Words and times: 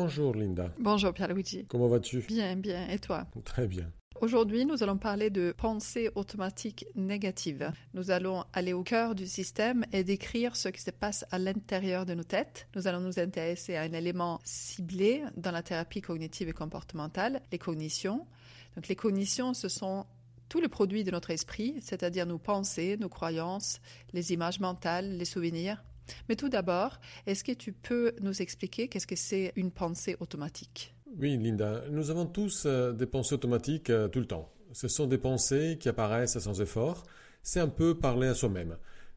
Bonjour 0.00 0.34
Linda. 0.34 0.72
Bonjour 0.78 1.12
Pierluigi. 1.12 1.66
Comment 1.68 1.86
vas-tu? 1.86 2.20
Bien, 2.20 2.56
bien. 2.56 2.88
Et 2.88 2.98
toi? 2.98 3.26
Très 3.44 3.66
bien. 3.66 3.92
Aujourd'hui, 4.22 4.64
nous 4.64 4.82
allons 4.82 4.96
parler 4.96 5.28
de 5.28 5.52
pensée 5.52 6.08
automatique 6.14 6.86
négative. 6.94 7.70
Nous 7.92 8.10
allons 8.10 8.44
aller 8.54 8.72
au 8.72 8.82
cœur 8.82 9.14
du 9.14 9.26
système 9.26 9.84
et 9.92 10.02
décrire 10.02 10.56
ce 10.56 10.70
qui 10.70 10.80
se 10.80 10.90
passe 10.90 11.26
à 11.30 11.38
l'intérieur 11.38 12.06
de 12.06 12.14
nos 12.14 12.22
têtes. 12.22 12.66
Nous 12.74 12.86
allons 12.86 13.00
nous 13.00 13.20
intéresser 13.20 13.76
à 13.76 13.82
un 13.82 13.92
élément 13.92 14.40
ciblé 14.42 15.22
dans 15.36 15.50
la 15.50 15.62
thérapie 15.62 16.00
cognitive 16.00 16.48
et 16.48 16.54
comportementale, 16.54 17.42
les 17.52 17.58
cognitions. 17.58 18.26
Donc 18.76 18.88
les 18.88 18.96
cognitions, 18.96 19.52
ce 19.52 19.68
sont 19.68 20.06
tous 20.48 20.62
les 20.62 20.68
produits 20.68 21.04
de 21.04 21.10
notre 21.10 21.30
esprit, 21.30 21.76
c'est-à-dire 21.82 22.24
nos 22.24 22.38
pensées, 22.38 22.96
nos 22.98 23.10
croyances, 23.10 23.82
les 24.14 24.32
images 24.32 24.60
mentales, 24.60 25.18
les 25.18 25.26
souvenirs. 25.26 25.84
Mais 26.28 26.36
tout 26.36 26.48
d'abord, 26.48 27.00
est-ce 27.26 27.44
que 27.44 27.52
tu 27.52 27.72
peux 27.72 28.12
nous 28.20 28.42
expliquer 28.42 28.88
qu'est-ce 28.88 29.06
que 29.06 29.16
c'est 29.16 29.52
une 29.56 29.70
pensée 29.70 30.16
automatique? 30.20 30.94
Oui, 31.18 31.36
Linda, 31.36 31.82
nous 31.90 32.10
avons 32.10 32.26
tous 32.26 32.64
euh, 32.66 32.92
des 32.92 33.06
pensées 33.06 33.34
automatiques 33.34 33.90
euh, 33.90 34.08
tout 34.08 34.20
le 34.20 34.26
temps. 34.26 34.52
Ce 34.72 34.86
sont 34.86 35.06
des 35.06 35.18
pensées 35.18 35.76
qui 35.80 35.88
apparaissent 35.88 36.38
sans 36.38 36.60
effort. 36.60 37.02
C'est 37.42 37.60
un 37.60 37.68
peu 37.68 37.98
parler 37.98 38.28
à 38.28 38.34
soi-même. 38.34 38.76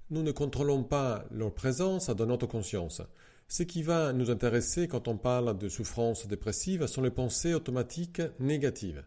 Nous 0.09 0.23
ne 0.23 0.31
contrôlons 0.31 0.83
pas 0.83 1.25
leur 1.31 1.53
présence 1.53 2.09
dans 2.09 2.25
notre 2.25 2.47
conscience. 2.47 3.01
Ce 3.47 3.63
qui 3.63 3.83
va 3.83 4.13
nous 4.13 4.31
intéresser 4.31 4.87
quand 4.87 5.07
on 5.07 5.17
parle 5.17 5.57
de 5.57 5.69
souffrance 5.69 6.27
dépressive 6.27 6.87
sont 6.87 7.01
les 7.01 7.11
pensées 7.11 7.53
automatiques 7.53 8.21
négatives. 8.39 9.03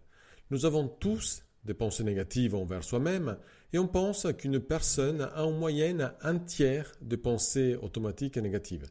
Nous 0.51 0.65
avons 0.65 0.87
tous 0.87 1.43
des 1.65 1.75
pensées 1.75 2.05
négatives 2.05 2.55
envers 2.55 2.85
soi-même, 2.85 3.37
et 3.73 3.79
on 3.79 3.87
pense 3.87 4.27
qu'une 4.39 4.61
personne 4.61 5.21
a 5.21 5.45
en 5.45 5.53
moyenne 5.53 6.13
un 6.23 6.39
tiers 6.39 6.93
de 7.03 7.17
pensées 7.17 7.77
automatiques 7.81 8.37
négatives. 8.37 8.87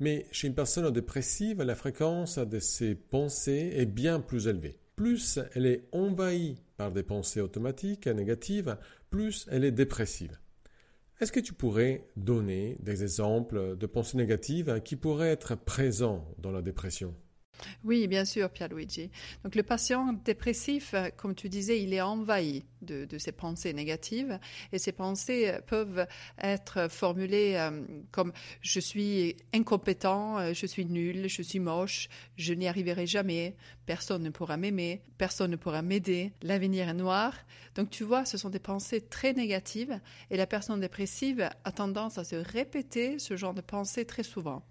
Mais 0.00 0.26
chez 0.32 0.48
une 0.48 0.54
personne 0.54 0.90
dépressive, 0.90 1.62
la 1.62 1.74
fréquence 1.74 2.38
de 2.38 2.58
ces 2.58 2.94
pensées 2.94 3.72
est 3.76 3.86
bien 3.86 4.20
plus 4.20 4.48
élevée. 4.48 4.78
Plus 4.96 5.38
elle 5.54 5.66
est 5.66 5.88
envahie 5.92 6.56
par 6.76 6.92
des 6.92 7.02
pensées 7.02 7.40
automatiques 7.40 8.06
négatives, 8.06 8.76
plus 9.10 9.46
elle 9.50 9.64
est 9.64 9.70
dépressive. 9.70 10.38
Est-ce 11.20 11.30
que 11.30 11.40
tu 11.40 11.52
pourrais 11.52 12.08
donner 12.16 12.76
des 12.80 13.04
exemples 13.04 13.76
de 13.76 13.86
pensées 13.86 14.16
négatives 14.16 14.80
qui 14.84 14.96
pourraient 14.96 15.30
être 15.30 15.54
présents 15.54 16.26
dans 16.38 16.50
la 16.50 16.62
dépression? 16.62 17.14
Oui, 17.84 18.06
bien 18.06 18.24
sûr, 18.24 18.50
Pierluigi. 18.50 19.10
Donc 19.44 19.54
le 19.54 19.62
patient 19.62 20.12
dépressif, 20.12 20.94
euh, 20.94 21.08
comme 21.16 21.34
tu 21.34 21.48
disais, 21.48 21.82
il 21.82 21.92
est 21.94 22.00
envahi 22.00 22.64
de, 22.80 23.04
de 23.04 23.18
ces 23.18 23.32
pensées 23.32 23.72
négatives 23.72 24.38
et 24.72 24.78
ces 24.78 24.92
pensées 24.92 25.48
euh, 25.48 25.60
peuvent 25.60 26.06
être 26.40 26.88
formulées 26.90 27.54
euh, 27.56 27.82
comme 28.10 28.32
je 28.60 28.80
suis 28.80 29.36
incompétent, 29.54 30.52
je 30.52 30.66
suis 30.66 30.86
nul, 30.86 31.28
je 31.28 31.42
suis 31.42 31.60
moche, 31.60 32.08
je 32.36 32.54
n'y 32.54 32.68
arriverai 32.68 33.06
jamais, 33.06 33.56
personne 33.86 34.22
ne 34.22 34.30
pourra 34.30 34.56
m'aimer, 34.56 35.02
personne 35.18 35.50
ne 35.50 35.56
pourra 35.56 35.82
m'aider, 35.82 36.32
l'avenir 36.42 36.88
est 36.88 36.94
noir. 36.94 37.34
Donc 37.74 37.90
tu 37.90 38.04
vois, 38.04 38.24
ce 38.24 38.38
sont 38.38 38.50
des 38.50 38.58
pensées 38.58 39.00
très 39.00 39.32
négatives 39.32 39.98
et 40.30 40.36
la 40.36 40.46
personne 40.46 40.80
dépressive 40.80 41.48
a 41.64 41.72
tendance 41.72 42.18
à 42.18 42.24
se 42.24 42.36
répéter 42.36 43.18
ce 43.18 43.36
genre 43.36 43.54
de 43.54 43.60
pensées 43.60 44.04
très 44.04 44.22
souvent. 44.22 44.62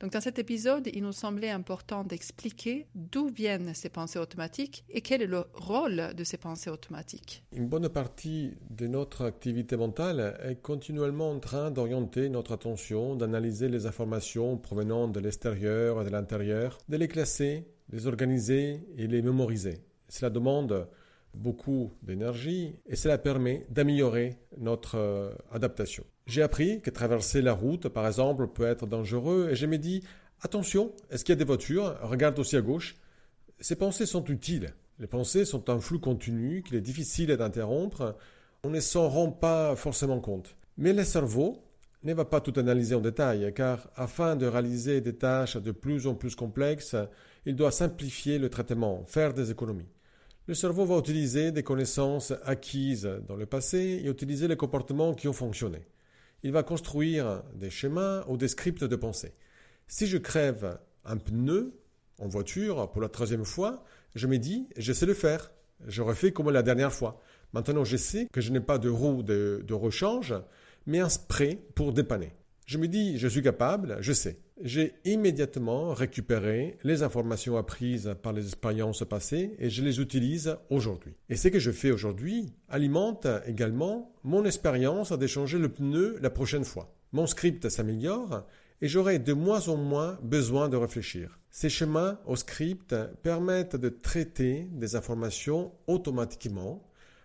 Donc 0.00 0.12
dans 0.12 0.20
cet 0.20 0.38
épisode, 0.38 0.88
il 0.92 1.02
nous 1.02 1.12
semblait 1.12 1.50
important 1.50 2.04
d'expliquer 2.04 2.86
d'où 2.94 3.28
viennent 3.28 3.74
ces 3.74 3.88
pensées 3.88 4.18
automatiques 4.18 4.84
et 4.88 5.00
quel 5.00 5.22
est 5.22 5.26
le 5.26 5.44
rôle 5.54 6.14
de 6.14 6.24
ces 6.24 6.36
pensées 6.36 6.70
automatiques. 6.70 7.44
Une 7.52 7.68
bonne 7.68 7.88
partie 7.88 8.54
de 8.70 8.86
notre 8.86 9.24
activité 9.26 9.76
mentale 9.76 10.38
est 10.42 10.62
continuellement 10.62 11.30
en 11.30 11.38
train 11.38 11.70
d'orienter 11.70 12.28
notre 12.28 12.52
attention, 12.52 13.14
d'analyser 13.14 13.68
les 13.68 13.86
informations 13.86 14.56
provenant 14.56 15.08
de 15.08 15.20
l'extérieur 15.20 16.00
et 16.00 16.04
de 16.04 16.10
l'intérieur, 16.10 16.78
de 16.88 16.96
les 16.96 17.08
classer, 17.08 17.66
les 17.92 18.06
organiser 18.06 18.80
et 18.96 19.06
les 19.06 19.22
mémoriser. 19.22 19.80
Cela 20.08 20.30
demande 20.30 20.88
beaucoup 21.34 21.92
d'énergie 22.02 22.74
et 22.86 22.96
cela 22.96 23.18
permet 23.18 23.66
d'améliorer 23.70 24.36
notre 24.58 24.96
euh, 24.96 25.32
adaptation. 25.52 26.04
J'ai 26.30 26.42
appris 26.42 26.80
que 26.80 26.90
traverser 26.90 27.42
la 27.42 27.52
route, 27.52 27.88
par 27.88 28.06
exemple, 28.06 28.46
peut 28.46 28.64
être 28.64 28.86
dangereux 28.86 29.48
et 29.50 29.56
je 29.56 29.66
me 29.66 29.78
dis 29.78 30.04
attention, 30.42 30.92
est-ce 31.10 31.24
qu'il 31.24 31.32
y 31.32 31.36
a 31.36 31.36
des 31.36 31.44
voitures? 31.44 31.98
Regarde 32.02 32.38
aussi 32.38 32.56
à 32.56 32.60
gauche. 32.60 32.94
Ces 33.58 33.74
pensées 33.74 34.06
sont 34.06 34.24
utiles. 34.26 34.72
Les 35.00 35.08
pensées 35.08 35.44
sont 35.44 35.68
un 35.68 35.80
flux 35.80 35.98
continu 35.98 36.62
qu'il 36.62 36.76
est 36.76 36.80
difficile 36.80 37.36
d'interrompre. 37.36 38.14
On 38.62 38.70
ne 38.70 38.78
s'en 38.78 39.08
rend 39.08 39.32
pas 39.32 39.74
forcément 39.74 40.20
compte. 40.20 40.54
Mais 40.78 40.92
le 40.92 41.02
cerveau 41.02 41.64
ne 42.04 42.14
va 42.14 42.24
pas 42.24 42.40
tout 42.40 42.54
analyser 42.60 42.94
en 42.94 43.00
détail, 43.00 43.52
car 43.52 43.90
afin 43.96 44.36
de 44.36 44.46
réaliser 44.46 45.00
des 45.00 45.16
tâches 45.16 45.56
de 45.56 45.72
plus 45.72 46.06
en 46.06 46.14
plus 46.14 46.36
complexes, 46.36 46.94
il 47.44 47.56
doit 47.56 47.72
simplifier 47.72 48.38
le 48.38 48.50
traitement, 48.50 49.02
faire 49.04 49.34
des 49.34 49.50
économies. 49.50 49.90
Le 50.46 50.54
cerveau 50.54 50.84
va 50.84 50.96
utiliser 50.96 51.50
des 51.50 51.64
connaissances 51.64 52.32
acquises 52.44 53.10
dans 53.26 53.34
le 53.34 53.46
passé 53.46 54.00
et 54.04 54.08
utiliser 54.08 54.46
les 54.46 54.56
comportements 54.56 55.14
qui 55.14 55.26
ont 55.26 55.32
fonctionné 55.32 55.80
il 56.42 56.52
va 56.52 56.62
construire 56.62 57.42
des 57.54 57.70
schémas 57.70 58.24
ou 58.28 58.36
des 58.36 58.48
scripts 58.48 58.84
de 58.84 58.96
pensée. 58.96 59.32
Si 59.88 60.06
je 60.06 60.18
crève 60.18 60.78
un 61.04 61.16
pneu 61.16 61.80
en 62.18 62.28
voiture 62.28 62.90
pour 62.92 63.02
la 63.02 63.08
troisième 63.08 63.44
fois, 63.44 63.84
je 64.14 64.26
me 64.26 64.38
dis, 64.38 64.68
je 64.76 64.92
sais 64.92 65.06
le 65.06 65.14
faire. 65.14 65.50
J'aurais 65.86 66.14
fait 66.14 66.32
comme 66.32 66.50
la 66.50 66.62
dernière 66.62 66.92
fois. 66.92 67.20
Maintenant, 67.52 67.84
je 67.84 67.96
sais 67.96 68.28
que 68.32 68.40
je 68.40 68.52
n'ai 68.52 68.60
pas 68.60 68.78
de 68.78 68.88
roue 68.88 69.22
de, 69.22 69.64
de 69.66 69.74
rechange, 69.74 70.34
mais 70.86 71.00
un 71.00 71.08
spray 71.08 71.56
pour 71.74 71.92
dépanner. 71.92 72.32
Je 72.66 72.78
me 72.78 72.86
dis, 72.86 73.18
je 73.18 73.26
suis 73.26 73.42
capable, 73.42 73.96
je 74.00 74.12
sais. 74.12 74.38
J'ai 74.62 74.92
immédiatement 75.06 75.94
récupéré 75.94 76.76
les 76.84 77.02
informations 77.02 77.56
apprises 77.56 78.14
par 78.22 78.34
les 78.34 78.44
expériences 78.44 79.04
passées 79.08 79.56
et 79.58 79.70
je 79.70 79.82
les 79.82 80.00
utilise 80.00 80.56
aujourd'hui. 80.68 81.14
Et 81.30 81.36
ce 81.36 81.48
que 81.48 81.58
je 81.58 81.70
fais 81.70 81.90
aujourd'hui 81.90 82.52
alimente 82.68 83.26
également 83.46 84.12
mon 84.22 84.44
expérience 84.44 85.12
d'échanger 85.12 85.58
le 85.58 85.70
pneu 85.70 86.18
la 86.20 86.28
prochaine 86.28 86.66
fois. 86.66 86.94
Mon 87.12 87.26
script 87.26 87.70
s'améliore 87.70 88.44
et 88.82 88.88
j'aurai 88.88 89.18
de 89.18 89.32
moins 89.32 89.66
en 89.68 89.76
moins 89.76 90.18
besoin 90.22 90.68
de 90.68 90.76
réfléchir. 90.76 91.38
Ces 91.50 91.70
schémas 91.70 92.20
au 92.26 92.36
script 92.36 92.94
permettent 93.22 93.76
de 93.76 93.88
traiter 93.88 94.68
des 94.72 94.94
informations 94.94 95.72
automatiquement 95.86 96.82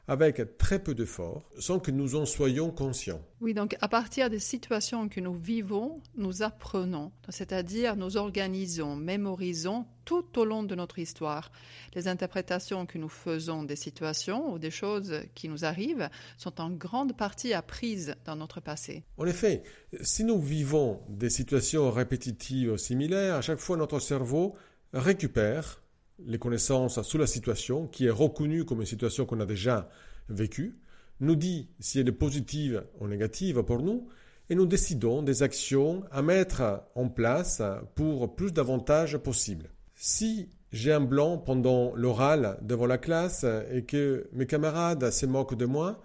avec 0.08 0.58
très 0.58 0.80
peu 0.80 0.94
d'efforts, 0.94 1.50
sans 1.58 1.80
que 1.80 1.92
nous 1.92 2.16
en 2.16 2.26
soyons 2.26 2.72
conscients. 2.72 3.22
Oui, 3.42 3.54
donc 3.54 3.76
à 3.82 3.88
partir 3.88 4.30
des 4.30 4.40
situations 4.40 5.10
que 5.10 5.20
nous 5.20 5.34
vivons, 5.34 6.02
nous 6.16 6.44
apprenons, 6.44 7.12
c'est-à-dire 7.30 7.96
nous 7.96 8.18
organisons, 8.18 8.96
mémorisons 8.96 9.86
tout 10.06 10.40
au 10.40 10.46
long 10.46 10.64
de 10.64 10.76
notre 10.76 11.00
histoire. 11.00 11.52
Les 11.96 12.08
interprétations 12.08 12.86
que 12.86 13.00
nous 13.00 13.10
faisons 13.10 13.64
des 13.64 13.76
situations 13.76 14.54
ou 14.54 14.60
des 14.60 14.70
choses 14.70 15.22
qui 15.34 15.50
nous 15.50 15.66
arrivent 15.66 16.10
sont 16.38 16.62
en 16.62 16.70
grande 16.70 17.18
partie 17.18 17.54
apprises 17.54 18.16
dans 18.26 18.36
notre 18.36 18.62
passé. 18.62 19.04
En 19.18 19.26
effet, 19.26 19.64
si 20.02 20.24
nous 20.24 20.40
vivons 20.40 21.02
des 21.10 21.32
situations 21.32 21.90
répétitives 21.90 22.78
similaires, 22.78 23.36
à 23.36 23.42
chaque 23.42 23.60
fois 23.60 23.78
notre 23.78 24.00
cerveau 24.00 24.56
récupère 24.94 25.82
les 26.20 26.40
connaissances 26.40 27.02
sur 27.02 27.20
la 27.20 27.28
situation, 27.28 27.88
qui 27.88 28.06
est 28.06 28.12
reconnue 28.12 28.66
comme 28.66 28.82
une 28.82 28.86
situation 28.86 29.26
qu'on 29.26 29.40
a 29.40 29.46
déjà 29.46 29.90
vécue, 30.30 30.78
nous 31.20 31.36
dit 31.36 31.70
si 31.80 32.00
elle 32.00 32.10
est 32.10 32.14
positive 32.14 32.84
ou 33.00 33.08
négative 33.08 33.64
pour 33.64 33.82
nous, 33.82 34.08
et 34.50 34.56
nous 34.56 34.66
décidons 34.66 35.24
des 35.24 35.44
actions 35.44 36.04
à 36.12 36.22
mettre 36.22 36.84
en 36.96 37.10
place 37.10 37.62
pour 37.96 38.36
plus 38.36 38.54
d'avantages 38.54 39.18
possibles. 39.18 39.70
Si 39.96 40.50
j'ai 40.72 40.92
un 40.92 41.02
blanc 41.02 41.38
pendant 41.38 41.96
l'oral 41.96 42.58
devant 42.62 42.86
la 42.86 42.98
classe 42.98 43.46
et 43.72 43.84
que 43.84 44.28
mes 44.34 44.46
camarades 44.46 45.10
se 45.10 45.26
moquent 45.26 45.56
de 45.56 45.66
moi, 45.66 46.02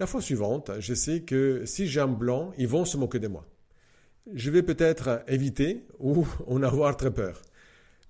la 0.00 0.06
fois 0.06 0.20
suivante, 0.20 0.70
je 0.80 0.94
sais 0.94 1.22
que 1.22 1.64
si 1.64 1.86
j'ai 1.86 2.00
un 2.00 2.08
blanc, 2.08 2.52
ils 2.58 2.68
vont 2.68 2.84
se 2.84 2.96
moquer 2.96 3.18
de 3.18 3.28
moi. 3.28 3.46
Je 4.32 4.50
vais 4.50 4.62
peut-être 4.62 5.22
éviter 5.26 5.86
ou 5.98 6.26
en 6.46 6.62
avoir 6.62 6.96
très 6.96 7.12
peur. 7.12 7.40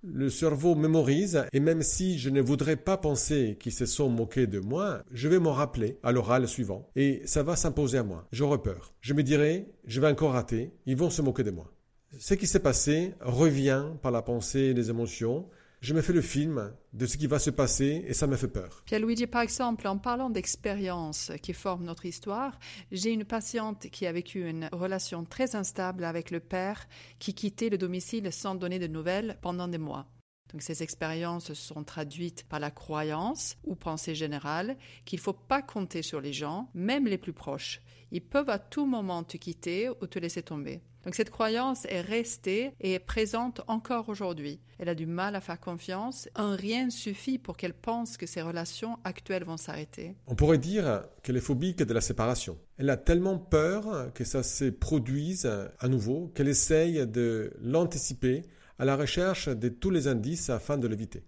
Le 0.03 0.31
cerveau 0.31 0.77
mémorise 0.77 1.45
et 1.53 1.61
même 1.61 1.83
si 1.83 2.19
je 2.19 2.31
ne 2.31 2.41
voudrais 2.41 2.77
pas 2.77 2.97
penser 2.97 3.57
qu'ils 3.59 3.73
se 3.73 3.85
sont 3.85 4.09
moqués 4.09 4.47
de 4.47 4.61
moi, 4.61 5.03
je 5.11 5.29
vais 5.29 5.41
m'en 5.41 5.53
rappeler 5.53 5.99
à 6.03 6.13
l'oral 6.13 6.47
suivant 6.47 6.89
et 6.95 7.23
ça 7.25 7.43
va 7.43 7.57
s'imposer 7.57 7.99
à 7.99 8.05
moi. 8.05 8.27
J'aurai 8.31 8.59
peur. 8.59 8.95
Je 9.01 9.13
me 9.13 9.23
dirai, 9.23 9.67
je 9.85 10.01
vais 10.01 10.07
encore 10.09 10.33
rater, 10.33 10.73
ils 10.87 10.97
vont 10.97 11.11
se 11.11 11.23
moquer 11.23 11.43
de 11.43 11.51
moi. 11.51 11.73
Ce 12.19 12.35
qui 12.35 12.47
s'est 12.47 12.61
passé 12.61 13.15
revient 13.21 13.87
par 14.01 14.13
la 14.13 14.23
pensée 14.23 14.61
et 14.61 14.75
les 14.75 14.89
émotions 14.89 15.47
je 15.81 15.95
me 15.95 16.03
fais 16.03 16.13
le 16.13 16.21
film 16.21 16.73
de 16.93 17.07
ce 17.07 17.17
qui 17.17 17.27
va 17.27 17.39
se 17.39 17.51
passer 17.51 18.05
et 18.07 18.15
ça 18.15 18.27
me 18.27 18.37
fait 18.37 18.49
peur. 18.49 18.83
Pierre-Luigi, 18.87 19.27
par 19.27 19.43
exemple, 19.43 19.87
en 19.87 19.99
parlant 19.99 20.31
d'expériences 20.31 21.33
qui 21.43 21.53
forment 21.53 21.85
notre 21.85 22.07
histoire, 22.07 22.59
j'ai 22.91 23.13
une 23.13 23.25
patiente 23.25 23.89
qui 23.91 24.07
a 24.07 24.13
vécu 24.13 24.49
une 24.49 24.69
relation 24.73 25.25
très 25.25 25.55
instable 25.55 26.05
avec 26.05 26.31
le 26.31 26.41
père 26.41 26.89
qui 27.19 27.35
quittait 27.35 27.69
le 27.69 27.79
domicile 27.79 28.33
sans 28.33 28.55
donner 28.55 28.79
de 28.79 28.87
nouvelles 28.87 29.39
pendant 29.41 29.69
des 29.69 29.79
mois. 29.79 30.07
Donc 30.53 30.63
ces 30.63 30.83
expériences 30.83 31.53
sont 31.53 31.85
traduites 31.85 32.45
par 32.49 32.61
la 32.61 32.71
croyance 32.71 33.57
ou 33.65 33.75
pensée 33.75 34.15
générale 34.15 34.77
qu'il 35.05 35.19
ne 35.19 35.23
faut 35.23 35.33
pas 35.33 35.63
compter 35.63 36.03
sur 36.03 36.21
les 36.21 36.33
gens, 36.33 36.71
même 36.75 37.07
les 37.07 37.19
plus 37.19 37.33
proches. 37.35 37.83
Ils 38.11 38.23
peuvent 38.23 38.49
à 38.49 38.59
tout 38.59 38.87
moment 38.87 39.23
te 39.23 39.37
quitter 39.37 39.91
ou 39.91 40.07
te 40.07 40.19
laisser 40.19 40.43
tomber. 40.43 40.81
Donc 41.05 41.15
cette 41.15 41.31
croyance 41.31 41.87
est 41.87 42.01
restée 42.01 42.73
et 42.81 42.95
est 42.95 42.99
présente 42.99 43.61
encore 43.67 44.09
aujourd'hui. 44.09 44.61
Elle 44.79 44.89
a 44.89 44.95
du 44.95 45.07
mal 45.07 45.37
à 45.37 45.41
faire 45.41 45.61
confiance. 45.61 46.29
Un 46.35 46.55
rien 46.55 46.91
suffit 46.91 47.39
pour 47.39 47.57
qu'elle 47.57 47.75
pense 47.75 48.17
que 48.17 48.27
ses 48.27 48.43
relations 48.43 48.99
actuelles 49.05 49.45
vont 49.45 49.57
s'arrêter. 49.57 50.17
On 50.27 50.35
pourrait 50.35 50.59
dire 50.59 51.03
qu'elle 51.23 51.37
est 51.37 51.41
phobique 51.41 51.79
de 51.79 51.95
la 51.95 52.01
séparation. 52.01 52.59
Elle 52.79 52.91
a 52.91 52.97
tellement 52.97 53.39
peur 53.39 54.13
que 54.13 54.25
ça 54.25 54.43
se 54.43 54.67
produise 54.67 55.47
à 55.79 55.89
nouveau 55.89 56.29
qu'elle 56.35 56.49
essaye 56.49 57.07
de 57.07 57.53
l'anticiper 57.61 58.43
à 58.79 58.85
la 58.85 58.97
recherche 58.97 59.49
de 59.49 59.69
tous 59.69 59.91
les 59.91 60.09
indices 60.09 60.51
afin 60.51 60.79
de 60.79 60.87
l'éviter. 60.87 61.25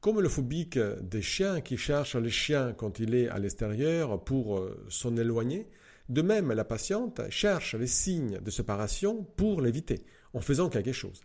Comme 0.00 0.20
le 0.20 0.28
phobique 0.28 0.78
des 0.78 1.22
chiens 1.22 1.60
qui 1.60 1.76
cherchent 1.76 2.16
les 2.16 2.30
chiens 2.30 2.72
quand 2.72 3.00
il 3.00 3.14
est 3.14 3.28
à 3.28 3.38
l'extérieur 3.38 4.22
pour 4.22 4.58
euh, 4.58 4.84
s'en 4.88 5.16
éloigner, 5.16 5.68
de 6.08 6.22
même 6.22 6.52
la 6.52 6.64
patiente 6.64 7.20
cherche 7.30 7.74
les 7.74 7.86
signes 7.86 8.38
de 8.38 8.50
séparation 8.50 9.24
pour 9.36 9.60
l'éviter, 9.60 10.04
en 10.34 10.40
faisant 10.40 10.68
quelque 10.68 10.92
chose. 10.92 11.20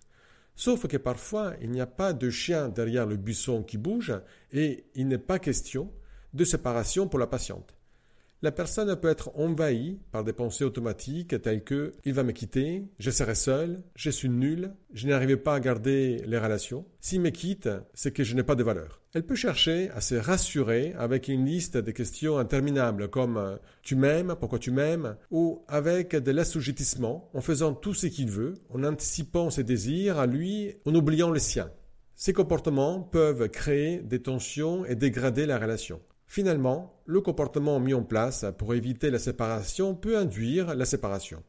Sauf 0.56 0.88
que 0.88 0.98
parfois 0.98 1.54
il 1.62 1.72
n'y 1.72 1.81
a 1.81 1.88
pas 1.88 2.13
de 2.13 2.30
chien 2.30 2.69
derrière 2.69 3.06
le 3.06 3.18
buisson 3.18 3.63
qui 3.63 3.78
bouge 3.78 4.13
et 4.51 4.86
il 4.95 5.07
n'est 5.07 5.18
pas 5.18 5.40
question 5.40 5.92
de 6.34 6.44
séparation 6.44 7.07
pour 7.07 7.19
la 7.19 7.28
patiente 7.28 7.75
la 8.44 8.51
personne 8.51 8.94
peut 8.98 9.07
être 9.07 9.31
envahie 9.40 10.00
par 10.12 10.25
des 10.25 10.34
pensées 10.34 10.66
automatiques 10.66 11.42
telles 11.42 11.63
que 11.63 11.94
il 12.04 12.13
va 12.13 12.24
me 12.24 12.34
quitter, 12.34 12.84
je 13.00 13.10
serai 13.10 13.36
seul, 13.36 13.81
je 13.95 14.10
suis 14.10 14.28
nul, 14.28 14.74
je 14.94 15.07
n'arrive 15.07 15.38
pas 15.38 15.56
à 15.56 15.60
garder 15.62 16.22
les 16.28 16.38
relations. 16.38 16.86
S'il 17.00 17.22
me 17.22 17.30
quitte, 17.30 17.69
c'est 17.94 18.12
que 18.12 18.25
je 18.25 18.36
n'ai 18.36 18.44
pas 18.44 18.56
de 18.56 18.63
valeur. 18.63 19.01
Elle 19.13 19.25
peut 19.25 19.36
chercher 19.36 19.90
à 19.92 20.01
se 20.01 20.16
rassurer 20.16 20.94
avec 20.98 21.30
une 21.30 21.45
liste 21.45 21.78
de 21.78 21.92
questions 21.92 22.38
interminables 22.38 23.07
comme 23.07 23.60
tu 23.81 23.95
m'aimes, 23.95 24.36
pourquoi 24.38 24.60
tu 24.60 24.72
m'aimes, 24.72 25.16
ou 25.31 25.63
avec 25.69 26.13
de 26.13 26.31
l'assujettissement 26.31 27.30
en 27.34 27.40
faisant 27.40 27.74
tout 27.74 27.94
ce 27.94 28.07
qu'il 28.07 28.30
veut, 28.30 28.56
en 28.74 28.84
anticipant 28.84 29.51
ses 29.51 29.63
désirs 29.63 30.19
à 30.19 30.28
lui, 30.28 30.75
en 30.86 30.94
oubliant 30.94 31.31
les 31.31 31.40
siens. 31.40 31.72
Ces 32.16 32.34
comportements 32.34 33.00
peuvent 33.00 33.48
créer 33.48 34.00
des 34.00 34.22
tensions 34.22 34.84
et 34.84 34.95
dégrader 34.95 35.45
la 35.45 35.57
relation. 35.57 36.01
Finalement, 36.33 37.00
le 37.06 37.21
comportement 37.21 37.80
mis 37.80 37.94
en 37.94 38.01
place 38.01 38.44
pour 38.57 38.74
éviter 38.74 39.12
la 39.12 39.19
séparation 39.19 39.94
peut 39.94 40.18
induire 40.18 40.74
la 40.74 40.83
séparation. 40.83 41.44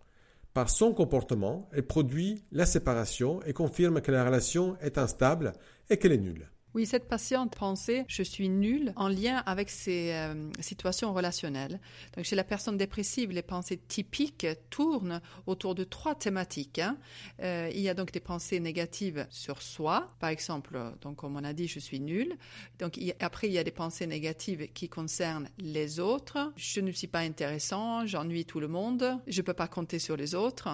Par 0.53 0.69
son 0.69 0.93
comportement, 0.93 1.71
elle 1.73 1.87
produit 1.87 2.45
la 2.53 2.67
séparation 2.67 3.43
et 3.45 3.55
confirme 3.55 4.03
que 4.03 4.13
la 4.13 4.27
relation 4.27 4.77
est 4.83 4.99
instable 4.99 5.55
et 5.89 5.97
qu'elle 5.97 6.13
est 6.13 6.19
nulle. 6.19 6.51
Oui, 6.75 6.87
cette 6.87 7.07
patiente 7.07 7.55
pensait 7.55 8.05
je 8.09 8.25
suis 8.25 8.49
nulle 8.49 8.93
en 8.97 9.07
lien 9.07 9.45
avec 9.47 9.71
ces 9.71 10.11
euh, 10.11 10.51
situations 10.59 11.15
relationnelles. 11.15 11.79
Donc, 12.17 12.25
chez 12.25 12.35
la 12.35 12.43
personne 12.43 12.77
dépressive, 12.77 13.31
les 13.31 13.43
pensées 13.43 13.77
typiques 13.77 14.47
tournent 14.71 15.21
autour 15.47 15.77
de 15.77 15.85
trois 15.85 16.17
thématiques. 16.17 16.81
Hein. 16.81 16.97
Euh, 17.41 17.71
il 17.73 17.81
y 17.81 17.89
a 17.89 17.95
donc 17.95 18.11
des 18.11 18.19
pensées 18.19 18.59
négatives 18.59 19.25
sur 19.31 19.63
soi, 19.63 20.13
par 20.19 20.31
exemple, 20.31 20.81
donc 21.01 21.17
comme 21.17 21.37
on 21.37 21.45
a 21.45 21.53
dit, 21.53 21.69
je 21.69 21.79
suis 21.79 22.01
nulle. 22.01 22.37
Donc, 22.81 22.99
après, 23.21 23.47
il 23.47 23.53
y 23.53 23.59
a 23.59 23.65
des 23.65 23.71
pensées 23.71 24.09
négatives 24.09 24.67
qui 24.73 24.89
concernent 24.89 25.49
les 25.59 26.01
autres. 26.01 26.53
Je 26.57 26.81
ne 26.81 26.91
suis 26.91 27.07
pas 27.07 27.21
intéressant, 27.21 28.05
j'ennuie 28.05 28.47
tout 28.47 28.59
le 28.59 28.69
monde, 28.69 29.21
je 29.29 29.41
ne 29.41 29.47
peux 29.47 29.55
pas 29.55 29.69
compter 29.69 30.01
sur 30.01 30.17
les 30.17 30.35
autres. 30.35 30.69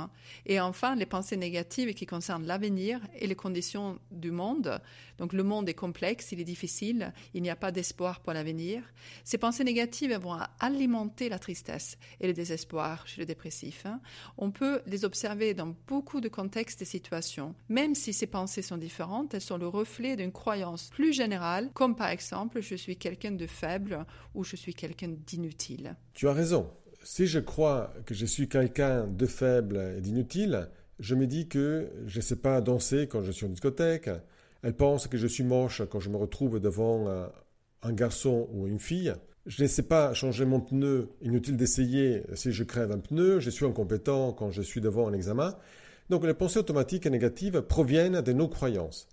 Et 0.46 0.60
enfin, 0.60 0.94
les 0.94 1.04
pensées 1.04 1.36
négatives 1.36 1.92
qui 1.92 2.06
concernent 2.06 2.46
l'avenir 2.46 3.00
et 3.18 3.26
les 3.26 3.36
conditions 3.36 3.98
du 4.10 4.30
monde. 4.30 4.80
Donc, 5.18 5.34
le 5.34 5.42
monde 5.42 5.68
est 5.68 5.74
complexe, 5.90 6.30
il 6.30 6.40
est 6.40 6.44
difficile, 6.44 7.12
il 7.34 7.42
n'y 7.42 7.50
a 7.50 7.56
pas 7.56 7.72
d'espoir 7.72 8.20
pour 8.20 8.32
l'avenir. 8.32 8.84
Ces 9.24 9.38
pensées 9.38 9.64
négatives 9.64 10.16
vont 10.18 10.38
alimenter 10.60 11.28
la 11.28 11.40
tristesse 11.40 11.98
et 12.20 12.28
le 12.28 12.32
désespoir 12.32 13.08
chez 13.08 13.20
le 13.20 13.26
dépressif. 13.26 13.86
Hein. 13.86 14.00
On 14.38 14.52
peut 14.52 14.82
les 14.86 15.04
observer 15.04 15.52
dans 15.52 15.74
beaucoup 15.88 16.20
de 16.20 16.28
contextes 16.28 16.80
et 16.82 16.84
situations. 16.84 17.56
Même 17.68 17.96
si 17.96 18.12
ces 18.12 18.28
pensées 18.28 18.62
sont 18.62 18.76
différentes, 18.76 19.34
elles 19.34 19.40
sont 19.40 19.58
le 19.58 19.66
reflet 19.66 20.14
d'une 20.14 20.30
croyance 20.30 20.90
plus 20.90 21.12
générale, 21.12 21.70
comme 21.74 21.96
par 21.96 22.10
exemple 22.10 22.60
je 22.60 22.76
suis 22.76 22.96
quelqu'un 22.96 23.32
de 23.32 23.48
faible 23.48 24.06
ou 24.36 24.44
je 24.44 24.54
suis 24.54 24.74
quelqu'un 24.74 25.12
d'inutile. 25.26 25.96
Tu 26.14 26.28
as 26.28 26.32
raison. 26.32 26.70
Si 27.02 27.26
je 27.26 27.40
crois 27.40 27.92
que 28.06 28.14
je 28.14 28.26
suis 28.26 28.48
quelqu'un 28.48 29.08
de 29.08 29.26
faible 29.26 29.94
et 29.98 30.00
d'inutile, 30.00 30.68
je 31.00 31.16
me 31.16 31.26
dis 31.26 31.48
que 31.48 31.90
je 32.06 32.18
ne 32.18 32.22
sais 32.22 32.36
pas 32.36 32.60
danser 32.60 33.08
quand 33.08 33.24
je 33.24 33.32
suis 33.32 33.46
en 33.46 33.48
discothèque, 33.48 34.08
elle 34.62 34.74
pense 34.74 35.06
que 35.06 35.16
je 35.16 35.26
suis 35.26 35.44
moche 35.44 35.82
quand 35.90 36.00
je 36.00 36.10
me 36.10 36.16
retrouve 36.16 36.60
devant 36.60 37.08
un 37.82 37.92
garçon 37.92 38.48
ou 38.52 38.66
une 38.66 38.78
fille. 38.78 39.14
Je 39.46 39.62
ne 39.62 39.68
sais 39.68 39.82
pas 39.82 40.12
changer 40.12 40.44
mon 40.44 40.60
pneu, 40.60 41.08
inutile 41.22 41.56
d'essayer 41.56 42.22
si 42.34 42.52
je 42.52 42.62
crève 42.62 42.92
un 42.92 42.98
pneu, 42.98 43.40
je 43.40 43.50
suis 43.50 43.64
incompétent 43.64 44.32
quand 44.32 44.50
je 44.50 44.62
suis 44.62 44.80
devant 44.80 45.08
un 45.08 45.14
examen. 45.14 45.56
Donc 46.10 46.24
les 46.24 46.34
pensées 46.34 46.58
automatiques 46.58 47.06
et 47.06 47.10
négatives 47.10 47.62
proviennent 47.62 48.20
de 48.20 48.32
nos 48.32 48.48
croyances. 48.48 49.08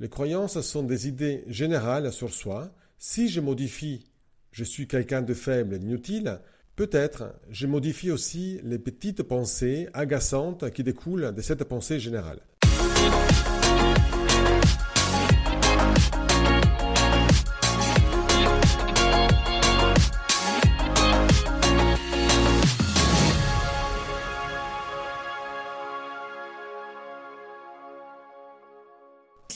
Les 0.00 0.08
croyances 0.08 0.60
sont 0.60 0.82
des 0.82 1.08
idées 1.08 1.44
générales 1.48 2.12
sur 2.12 2.32
soi. 2.32 2.70
Si 2.98 3.28
je 3.28 3.40
modifie 3.40 4.06
je 4.56 4.64
suis 4.64 4.88
quelqu'un 4.88 5.20
de 5.20 5.34
faible 5.34 5.74
et 5.74 5.78
d'inutile, 5.78 6.40
peut-être 6.76 7.34
je 7.50 7.66
modifie 7.66 8.10
aussi 8.10 8.58
les 8.64 8.78
petites 8.78 9.22
pensées 9.22 9.86
agaçantes 9.92 10.70
qui 10.70 10.82
découlent 10.82 11.34
de 11.34 11.42
cette 11.42 11.64
pensée 11.64 12.00
générale. 12.00 12.40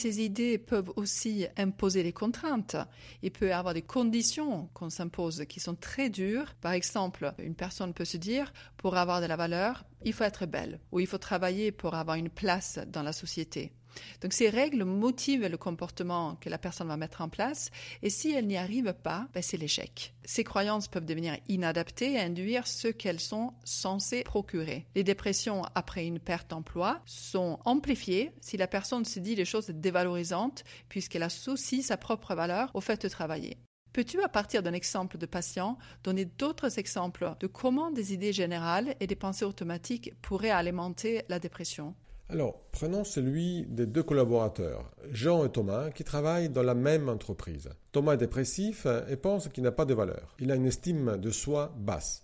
Ces 0.01 0.21
idées 0.21 0.57
peuvent 0.57 0.91
aussi 0.95 1.45
imposer 1.57 2.01
des 2.01 2.11
contraintes. 2.11 2.75
Il 3.21 3.31
peut 3.31 3.49
y 3.49 3.51
avoir 3.51 3.75
des 3.75 3.83
conditions 3.83 4.67
qu'on 4.73 4.89
s'impose 4.89 5.45
qui 5.47 5.59
sont 5.59 5.75
très 5.75 6.09
dures. 6.09 6.55
Par 6.59 6.71
exemple, 6.71 7.33
une 7.37 7.53
personne 7.53 7.93
peut 7.93 8.05
se 8.05 8.17
dire, 8.17 8.51
pour 8.77 8.97
avoir 8.97 9.21
de 9.21 9.27
la 9.27 9.35
valeur, 9.35 9.83
il 10.03 10.13
faut 10.13 10.23
être 10.23 10.47
belle 10.47 10.79
ou 10.91 10.99
il 10.99 11.05
faut 11.05 11.19
travailler 11.19 11.71
pour 11.71 11.93
avoir 11.93 12.17
une 12.17 12.29
place 12.29 12.79
dans 12.87 13.03
la 13.03 13.13
société. 13.13 13.73
Donc 14.21 14.33
ces 14.33 14.49
règles 14.49 14.83
motivent 14.83 15.47
le 15.47 15.57
comportement 15.57 16.35
que 16.35 16.49
la 16.49 16.57
personne 16.57 16.87
va 16.87 16.97
mettre 16.97 17.21
en 17.21 17.29
place 17.29 17.71
et 18.01 18.09
si 18.09 18.31
elle 18.31 18.47
n'y 18.47 18.57
arrive 18.57 18.93
pas, 18.93 19.27
ben, 19.33 19.41
c'est 19.41 19.57
l'échec. 19.57 20.13
Ces 20.23 20.43
croyances 20.43 20.87
peuvent 20.87 21.05
devenir 21.05 21.37
inadaptées 21.47 22.13
et 22.13 22.19
induire 22.19 22.67
ce 22.67 22.87
qu'elles 22.87 23.19
sont 23.19 23.53
censées 23.63 24.23
procurer. 24.23 24.85
Les 24.95 25.03
dépressions 25.03 25.63
après 25.75 26.05
une 26.05 26.19
perte 26.19 26.49
d'emploi 26.49 27.01
sont 27.05 27.59
amplifiées 27.65 28.31
si 28.41 28.57
la 28.57 28.67
personne 28.67 29.05
se 29.05 29.19
dit 29.19 29.35
des 29.35 29.45
choses 29.45 29.69
dévalorisantes 29.69 30.63
puisqu'elle 30.89 31.23
associe 31.23 31.85
sa 31.85 31.97
propre 31.97 32.35
valeur 32.35 32.71
au 32.73 32.81
fait 32.81 33.01
de 33.01 33.09
travailler. 33.09 33.57
Peux-tu, 33.93 34.21
à 34.21 34.29
partir 34.29 34.63
d'un 34.63 34.73
exemple 34.73 35.17
de 35.17 35.25
patient, 35.25 35.77
donner 36.03 36.23
d'autres 36.23 36.79
exemples 36.79 37.33
de 37.41 37.47
comment 37.47 37.91
des 37.91 38.13
idées 38.13 38.31
générales 38.31 38.95
et 39.01 39.07
des 39.07 39.17
pensées 39.17 39.43
automatiques 39.43 40.13
pourraient 40.21 40.49
alimenter 40.49 41.23
la 41.27 41.39
dépression? 41.39 41.93
Alors, 42.31 42.61
prenons 42.71 43.03
celui 43.03 43.65
des 43.65 43.85
deux 43.85 44.03
collaborateurs, 44.03 44.89
Jean 45.11 45.43
et 45.43 45.49
Thomas, 45.49 45.91
qui 45.91 46.05
travaillent 46.05 46.49
dans 46.49 46.63
la 46.63 46.75
même 46.75 47.09
entreprise. 47.09 47.69
Thomas 47.91 48.13
est 48.13 48.17
dépressif 48.17 48.87
et 49.09 49.17
pense 49.17 49.49
qu'il 49.49 49.63
n'a 49.65 49.73
pas 49.73 49.83
de 49.83 49.93
valeur. 49.93 50.33
Il 50.39 50.49
a 50.49 50.55
une 50.55 50.65
estime 50.65 51.17
de 51.17 51.29
soi 51.29 51.75
basse. 51.77 52.23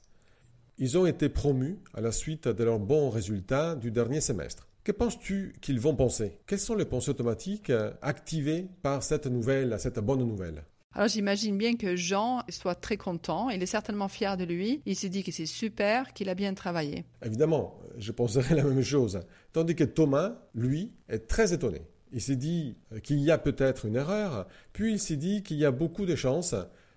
Ils 0.77 0.97
ont 0.97 1.05
été 1.05 1.27
promus 1.27 1.79
à 1.93 1.99
la 1.99 2.13
suite 2.13 2.47
de 2.47 2.63
leurs 2.63 2.79
bons 2.79 3.09
résultats 3.09 3.75
du 3.75 3.91
dernier 3.91 4.21
semestre. 4.21 4.69
Que 4.85 4.93
penses-tu 4.93 5.53
qu'ils 5.59 5.81
vont 5.81 5.95
penser? 5.95 6.39
Quelles 6.47 6.59
sont 6.59 6.75
les 6.75 6.85
pensées 6.85 7.09
automatiques 7.09 7.73
activées 8.01 8.67
par 8.83 9.03
cette 9.03 9.27
nouvelle, 9.27 9.75
cette 9.77 9.99
bonne 9.99 10.23
nouvelle? 10.23 10.63
Alors 10.97 11.09
j'imagine 11.09 11.59
bien 11.59 11.75
que 11.75 11.95
Jean 11.95 12.41
soit 12.49 12.73
très 12.73 12.97
content, 12.97 13.51
il 13.51 13.61
est 13.61 13.67
certainement 13.67 14.07
fier 14.07 14.35
de 14.35 14.43
lui, 14.43 14.81
il 14.87 14.95
se 14.95 15.05
dit 15.05 15.21
que 15.21 15.31
c'est 15.31 15.45
super, 15.45 16.11
qu'il 16.11 16.27
a 16.27 16.33
bien 16.33 16.55
travaillé. 16.55 17.05
Évidemment, 17.23 17.79
je 17.99 18.11
penserais 18.11 18.55
la 18.55 18.63
même 18.63 18.81
chose. 18.81 19.19
Tandis 19.53 19.75
que 19.75 19.83
Thomas, 19.83 20.39
lui, 20.55 20.91
est 21.07 21.27
très 21.27 21.53
étonné. 21.53 21.83
Il 22.13 22.19
s'est 22.19 22.35
dit 22.35 22.77
qu'il 23.03 23.19
y 23.19 23.29
a 23.29 23.37
peut-être 23.37 23.85
une 23.85 23.95
erreur, 23.95 24.47
puis 24.73 24.93
il 24.93 24.99
s'est 24.99 25.17
dit 25.17 25.43
qu'il 25.43 25.57
y 25.57 25.65
a 25.65 25.71
beaucoup 25.71 26.07
de 26.07 26.15
chances 26.15 26.55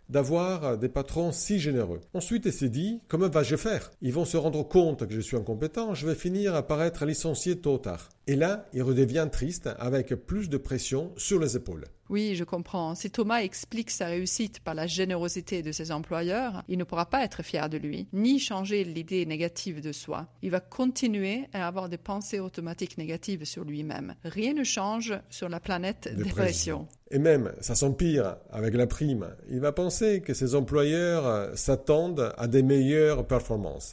d'avoir 0.09 0.79
des 0.79 0.89
patrons 0.89 1.31
si 1.31 1.59
généreux. 1.59 2.01
Ensuite, 2.15 2.47
il 2.47 2.55
s'est 2.55 2.71
dit, 2.71 3.03
comment 3.07 3.29
va-je 3.29 3.57
faire? 3.57 3.91
Ils 4.01 4.15
vont 4.15 4.25
se 4.25 4.39
rendre 4.39 4.67
compte 4.67 5.07
que 5.07 5.15
je 5.15 5.21
suis 5.21 5.37
incompétent, 5.37 5.93
je 5.93 6.07
vais 6.07 6.15
finir 6.15 6.67
par 6.67 6.83
être 6.83 7.05
licencié 7.05 7.57
tôt 7.57 7.75
ou 7.75 7.79
tard. 7.79 8.09
Et 8.27 8.35
là, 8.35 8.67
il 8.73 8.83
redevient 8.83 9.29
triste 9.31 9.69
avec 9.79 10.15
plus 10.15 10.49
de 10.49 10.57
pression 10.57 11.13
sur 11.19 11.39
les 11.39 11.55
épaules. 11.55 11.85
Oui, 12.11 12.35
je 12.35 12.43
comprends. 12.43 12.97
Si 12.97 13.09
Thomas 13.09 13.39
explique 13.39 13.93
sa 13.93 14.07
réussite 14.07 14.59
par 14.59 14.75
la 14.75 14.89
générosité 14.89 15.63
de 15.63 15.71
ses 15.71 15.93
employeurs, 15.93 16.65
il 16.67 16.77
ne 16.77 16.83
pourra 16.83 17.07
pas 17.07 17.23
être 17.23 17.45
fier 17.45 17.69
de 17.69 17.79
lui, 17.79 18.09
ni 18.13 18.41
changer 18.41 18.83
l'idée 18.83 19.25
négative 19.27 19.81
de 19.81 19.93
soi. 19.93 20.27
Il 20.43 20.51
va 20.51 20.59
continuer 20.59 21.45
à 21.53 21.69
avoir 21.69 21.89
des 21.89 21.99
pensées 21.99 22.41
automatiques 22.41 22.99
négatives 22.99 23.45
sur 23.45 23.63
lui-même. 23.63 24.17
Rien 24.25 24.55
ne 24.55 24.65
change 24.65 25.15
sur 25.31 25.49
la 25.49 25.61
planète 25.61 26.13
dépression. 26.17 26.89
Et 27.13 27.21
même, 27.21 27.53
ça 27.61 27.77
s'empire 27.77 28.39
avec 28.51 28.75
la 28.75 28.89
prime. 28.89 29.29
Il 29.49 29.61
va 29.61 29.71
penser 29.71 30.21
que 30.21 30.35
ses 30.35 30.57
employeurs 30.57 31.57
s'attendent 31.57 32.33
à 32.37 32.49
des 32.49 32.65
meilleures 32.65 33.25
performances. 33.25 33.93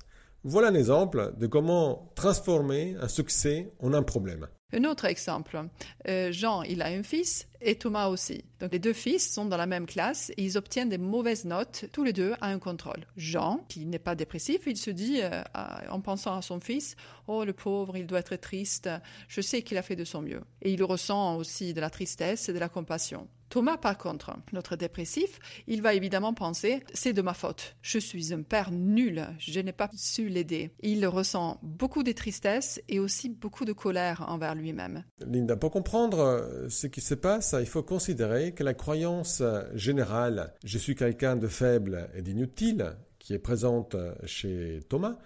Voilà 0.50 0.70
un 0.70 0.76
exemple 0.76 1.34
de 1.38 1.46
comment 1.46 2.10
transformer 2.16 2.96
un 3.02 3.10
succès 3.10 3.70
en 3.82 3.94
un 3.94 4.02
problème. 4.02 4.48
Un 4.72 4.86
autre 4.86 5.04
exemple, 5.04 5.62
euh, 6.08 6.32
Jean, 6.32 6.62
il 6.64 6.82
a 6.82 6.86
un 6.86 7.04
fils 7.04 7.50
et 7.60 7.76
Thomas 7.76 8.08
aussi. 8.08 8.46
Donc 8.62 8.72
les 8.72 8.80
deux 8.80 8.94
fils 8.94 9.30
sont 9.30 9.44
dans 9.44 9.58
la 9.58 9.66
même 9.66 9.86
classe 9.86 10.32
et 10.38 10.44
ils 10.46 10.58
obtiennent 10.58 10.88
des 10.88 10.98
mauvaises 10.98 11.44
notes 11.44 11.88
tous 11.92 12.06
les 12.06 12.14
deux 12.14 12.34
à 12.40 12.48
un 12.48 12.60
contrôle. 12.60 13.08
Jean, 13.18 13.66
qui 13.68 13.86
n'est 13.86 14.00
pas 14.00 14.16
dépressif, 14.16 14.62
il 14.68 14.78
se 14.78 14.90
dit 14.90 15.20
euh, 15.22 15.44
en 15.90 16.00
pensant 16.00 16.38
à 16.38 16.42
son 16.42 16.62
fils, 16.62 16.96
oh 17.28 17.44
le 17.44 17.52
pauvre, 17.52 17.98
il 17.98 18.08
doit 18.08 18.20
être 18.20 18.38
triste, 18.38 18.90
je 19.28 19.42
sais 19.42 19.64
qu'il 19.64 19.78
a 19.78 19.82
fait 19.82 19.98
de 19.98 20.06
son 20.06 20.22
mieux. 20.22 20.44
Et 20.62 20.72
il 20.72 20.82
ressent 20.82 21.36
aussi 21.36 21.74
de 21.74 21.82
la 21.82 21.90
tristesse 21.90 22.48
et 22.48 22.54
de 22.54 22.60
la 22.60 22.70
compassion. 22.70 23.28
Thomas, 23.50 23.78
par 23.78 23.98
contre, 23.98 24.36
notre 24.54 24.76
dépressif, 24.76 25.40
il 25.68 25.82
va 25.82 25.94
évidemment 25.94 26.34
penser 26.34 26.84
c'est 26.94 27.14
de 27.14 27.22
ma 27.22 27.34
faute. 27.34 27.76
Je 27.82 27.98
suis 27.98 28.34
un 28.34 28.42
père 28.42 28.72
nul, 28.72 29.26
je 29.40 29.60
n'ai 29.60 29.72
pas 29.72 29.90
su 29.96 30.28
l'aider. 30.28 30.72
Il 30.82 31.06
ressent 31.08 31.60
beaucoup 31.64 32.04
de 32.04 32.12
tristesse 32.12 32.82
et 32.90 33.00
aussi 33.00 33.30
beaucoup 33.30 33.66
de 33.66 33.74
colère 33.74 34.26
envers 34.28 34.56
lui-même. 34.56 35.04
Linda, 35.26 35.56
pour 35.56 35.72
comprendre 35.72 36.20
euh, 36.20 36.70
ce 36.70 36.88
qui 36.88 37.02
se 37.02 37.14
passe, 37.14 37.56
il 37.60 37.68
faut 37.68 37.84
considérer 37.84 38.54
que 38.54 38.64
la 38.64 38.74
croyance 38.74 39.42
générale 39.74 40.54
je 40.64 40.78
suis 40.78 40.96
quelqu'un 40.96 41.36
de 41.36 41.48
faible 41.48 42.10
et 42.14 42.22
d'inutile 42.22 42.98
qui 43.20 43.34
est 43.34 43.40
présente 43.40 43.96
chez 44.26 44.80
Thomas 44.90 45.18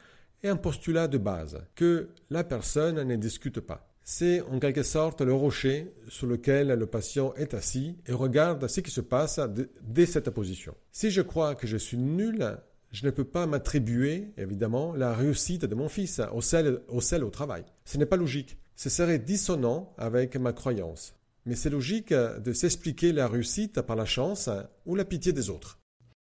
est 0.43 0.49
un 0.49 0.55
postulat 0.55 1.07
de 1.07 1.17
base 1.17 1.61
que 1.75 2.09
la 2.29 2.43
personne 2.43 3.03
ne 3.03 3.15
discute 3.15 3.59
pas. 3.59 3.90
C'est 4.13 4.41
en 4.41 4.59
quelque 4.59 4.83
sorte 4.83 5.21
le 5.21 5.33
rocher 5.33 5.93
sur 6.09 6.27
lequel 6.27 6.67
le 6.67 6.85
patient 6.85 7.33
est 7.35 7.53
assis 7.53 7.95
et 8.05 8.11
regarde 8.11 8.67
ce 8.67 8.81
qui 8.81 8.91
se 8.91 8.99
passe 8.99 9.39
dès 9.83 10.05
cette 10.05 10.29
position. 10.31 10.75
Si 10.91 11.11
je 11.11 11.21
crois 11.21 11.55
que 11.55 11.65
je 11.65 11.77
suis 11.77 11.95
nul, 11.95 12.57
je 12.91 13.05
ne 13.05 13.11
peux 13.11 13.23
pas 13.23 13.47
m'attribuer, 13.47 14.33
évidemment, 14.35 14.93
la 14.97 15.13
réussite 15.13 15.63
de 15.63 15.75
mon 15.75 15.87
fils 15.87 16.19
au 16.33 16.41
sel 16.41 16.81
au, 16.89 16.99
au 16.99 17.29
travail. 17.29 17.63
Ce 17.85 17.97
n'est 17.97 18.05
pas 18.05 18.17
logique. 18.17 18.57
Ce 18.75 18.89
serait 18.89 19.17
dissonant 19.17 19.93
avec 19.97 20.35
ma 20.35 20.51
croyance. 20.51 21.15
Mais 21.45 21.55
c'est 21.55 21.69
logique 21.69 22.13
de 22.13 22.51
s'expliquer 22.51 23.13
la 23.13 23.29
réussite 23.29 23.79
par 23.81 23.95
la 23.95 24.03
chance 24.03 24.49
ou 24.85 24.95
la 24.95 25.05
pitié 25.05 25.31
des 25.31 25.49
autres. 25.49 25.80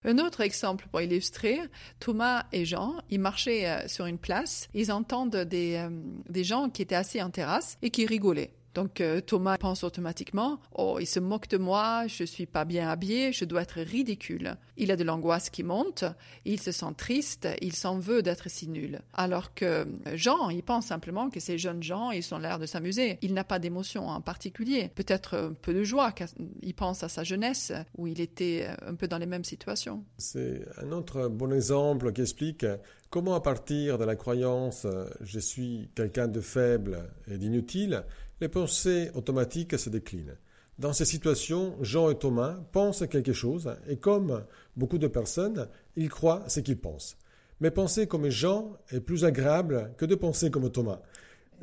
Un 0.06 0.18
autre 0.18 0.42
exemple 0.42 0.88
pour 0.90 1.02
illustrer, 1.02 1.60
Thomas 2.00 2.46
et 2.54 2.64
Jean, 2.64 2.96
ils 3.10 3.20
marchaient 3.20 3.68
euh, 3.68 3.88
sur 3.88 4.06
une 4.06 4.18
place, 4.18 4.70
ils 4.74 4.94
entendent 4.94 5.36
des, 5.36 5.76
euh, 5.76 5.90
des 6.30 6.46
gens 6.46 6.70
qui 6.70 6.82
étaient 6.82 6.96
assis 6.96 7.22
en 7.22 7.30
terrasse 7.30 7.78
et 7.82 7.90
qui 7.90 8.06
rigolaient. 8.06 8.54
Donc 8.74 9.02
euh, 9.02 9.22
Thomas 9.22 9.58
pense 9.58 9.84
automatiquement 9.84 10.60
Oh, 10.74 10.98
il 11.00 11.08
se 11.08 11.20
moque 11.20 11.48
de 11.50 11.58
moi, 11.58 12.06
je 12.08 12.24
suis 12.24 12.46
pas 12.46 12.66
bien 12.66 12.90
habillé, 12.90 13.32
je 13.32 13.46
dois 13.46 13.64
être 13.64 13.80
ridicule. 13.82 14.56
Il 14.78 14.92
a 14.92 14.96
de 14.96 15.04
l'angoisse 15.04 15.50
qui 15.50 15.64
monte, 15.64 16.06
il 16.46 16.60
se 16.60 16.72
sent 16.72 16.94
triste, 16.98 17.48
il 17.62 17.74
s'en 17.76 18.00
veut 18.00 18.22
d'être 18.22 18.50
si 18.50 18.68
nul. 18.68 19.02
Alors 19.14 19.54
que 19.54 19.66
euh, 19.66 19.86
Jean, 20.14 20.50
il 20.50 20.64
pense 20.64 20.88
simplement 20.88 21.30
que 21.30 21.40
ces 21.40 21.58
jeunes 21.58 21.84
gens, 21.84 22.12
ils 22.12 22.34
ont 22.34 22.38
l'air 22.38 22.60
de 22.60 22.66
s'amuser. 22.66 23.18
Il 23.22 23.34
n'a 23.34 23.44
pas 23.44 23.60
d'émotion 23.60 24.08
en 24.08 24.22
particulier, 24.22 24.90
peut-être 24.96 25.38
un 25.38 25.54
peu 25.54 25.74
de 25.74 25.84
joie, 25.84 26.14
il 26.62 26.74
pense 26.74 27.04
à 27.04 27.10
sa 27.10 27.24
jeunesse 27.24 27.72
où 27.98 28.08
il 28.08 28.22
était 28.22 28.68
euh, 28.68 28.92
un 28.92 28.96
peu 28.96 29.08
dans 29.08 29.18
les 29.18 29.26
mêmes 29.26 29.44
situations. 29.44 30.04
C'est 30.18 30.66
un 30.82 30.92
autre 30.92 31.28
bon 31.28 31.52
exemple 31.54 32.14
qui 32.14 32.22
explique 32.22 32.66
comment 33.10 33.34
à 33.34 33.42
partir 33.42 33.98
de 33.98 34.06
la 34.06 34.16
croyance 34.16 34.86
je 35.22 35.40
suis 35.40 35.90
quelqu'un 35.96 36.28
de 36.28 36.42
faible 36.42 37.10
et 37.28 37.38
d'inutile, 37.38 38.04
les 38.42 38.50
pensées 38.50 39.12
automatiques 39.16 39.78
se 39.78 39.90
déclinent. 39.90 40.38
Dans 40.78 40.94
ces 40.94 41.06
situations, 41.06 41.76
Jean 41.82 42.10
et 42.10 42.18
Thomas 42.18 42.56
pensent 42.72 43.04
quelque 43.10 43.34
chose 43.34 43.70
et 43.88 43.98
comme 43.98 44.46
beaucoup 44.78 44.98
de 44.98 45.08
personnes, 45.08 45.68
ils 45.98 46.10
croient 46.10 46.46
ce 46.48 46.62
qu'ils 46.62 46.80
pensent. 46.80 47.18
Mais 47.60 47.70
penser 47.70 48.08
comme 48.08 48.30
Jean 48.30 48.78
est 48.90 49.02
plus 49.02 49.26
agréable 49.26 49.94
que 49.98 50.06
de 50.06 50.16
penser 50.16 50.50
comme 50.50 50.72
Thomas. 50.72 51.02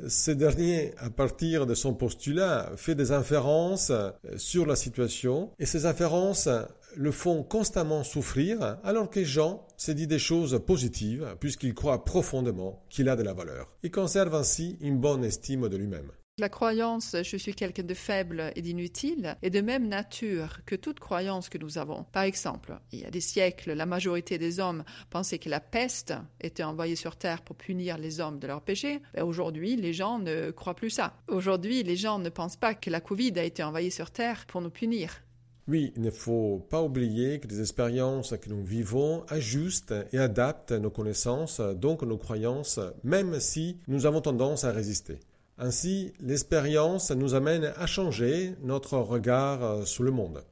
Ce 0.06 0.30
dernier, 0.30 0.92
à 0.98 1.08
partir 1.08 1.64
de 1.64 1.74
son 1.74 1.94
postulat, 1.94 2.72
fait 2.76 2.94
des 2.94 3.12
inférences 3.12 3.90
sur 4.36 4.66
la 4.66 4.76
situation 4.76 5.50
et 5.58 5.64
ces 5.64 5.86
inférences 5.86 6.50
le 6.94 7.10
font 7.10 7.42
constamment 7.42 8.04
souffrir 8.04 8.78
alors 8.84 9.08
que 9.08 9.24
Jean 9.24 9.66
se 9.78 9.92
dit 9.92 10.06
des 10.06 10.18
choses 10.18 10.60
positives 10.66 11.36
puisqu'il 11.40 11.72
croit 11.72 12.04
profondément 12.04 12.82
qu'il 12.90 13.08
a 13.08 13.16
de 13.16 13.22
la 13.22 13.32
valeur. 13.32 13.72
Il 13.82 13.90
conserve 13.90 14.34
ainsi 14.34 14.76
une 14.82 14.98
bonne 14.98 15.24
estime 15.24 15.70
de 15.70 15.76
lui-même. 15.78 16.10
La 16.38 16.50
croyance 16.50 17.16
je 17.22 17.36
suis 17.38 17.54
quelqu'un 17.54 17.82
de 17.82 17.94
faible 17.94 18.52
et 18.56 18.60
d'inutile 18.60 19.38
est 19.40 19.48
de 19.48 19.62
même 19.62 19.88
nature 19.88 20.58
que 20.66 20.74
toute 20.74 21.00
croyance 21.00 21.48
que 21.48 21.56
nous 21.56 21.78
avons. 21.78 22.04
Par 22.12 22.24
exemple, 22.24 22.78
il 22.92 23.00
y 23.00 23.04
a 23.06 23.10
des 23.10 23.22
siècles, 23.22 23.72
la 23.72 23.86
majorité 23.86 24.36
des 24.36 24.60
hommes 24.60 24.84
pensaient 25.08 25.38
que 25.38 25.48
la 25.48 25.60
peste 25.60 26.12
était 26.42 26.62
envoyée 26.62 26.94
sur 26.94 27.16
Terre 27.16 27.40
pour 27.40 27.56
punir 27.56 27.96
les 27.96 28.20
hommes 28.20 28.38
de 28.38 28.46
leurs 28.46 28.60
péchés. 28.60 29.00
Ben, 29.14 29.24
aujourd'hui, 29.24 29.76
les 29.76 29.94
gens 29.94 30.18
ne 30.18 30.50
croient 30.50 30.74
plus 30.74 30.90
ça. 30.90 31.14
Aujourd'hui, 31.26 31.82
les 31.82 31.96
gens 31.96 32.18
ne 32.18 32.28
pensent 32.28 32.58
pas 32.58 32.74
que 32.74 32.90
la 32.90 33.00
Covid 33.00 33.32
a 33.38 33.42
été 33.42 33.62
envoyée 33.62 33.88
sur 33.88 34.10
Terre 34.10 34.44
pour 34.46 34.60
nous 34.60 34.68
punir. 34.68 35.22
Oui, 35.68 35.94
il 35.96 36.02
ne 36.02 36.10
faut 36.10 36.66
pas 36.68 36.82
oublier 36.82 37.40
que 37.40 37.48
les 37.48 37.60
expériences 37.60 38.34
que 38.36 38.50
nous 38.50 38.62
vivons 38.62 39.24
ajustent 39.28 39.94
et 40.12 40.18
adaptent 40.18 40.72
nos 40.72 40.90
connaissances, 40.90 41.60
donc 41.60 42.02
nos 42.02 42.18
croyances, 42.18 42.78
même 43.04 43.40
si 43.40 43.78
nous 43.88 44.04
avons 44.04 44.20
tendance 44.20 44.64
à 44.64 44.70
résister. 44.70 45.18
Ainsi, 45.58 46.12
l'expérience 46.20 47.10
nous 47.10 47.34
amène 47.34 47.72
à 47.76 47.86
changer 47.86 48.54
notre 48.62 48.98
regard 48.98 49.64
euh, 49.64 49.84
sur 49.84 50.04
le 50.04 50.10
monde. 50.10 50.44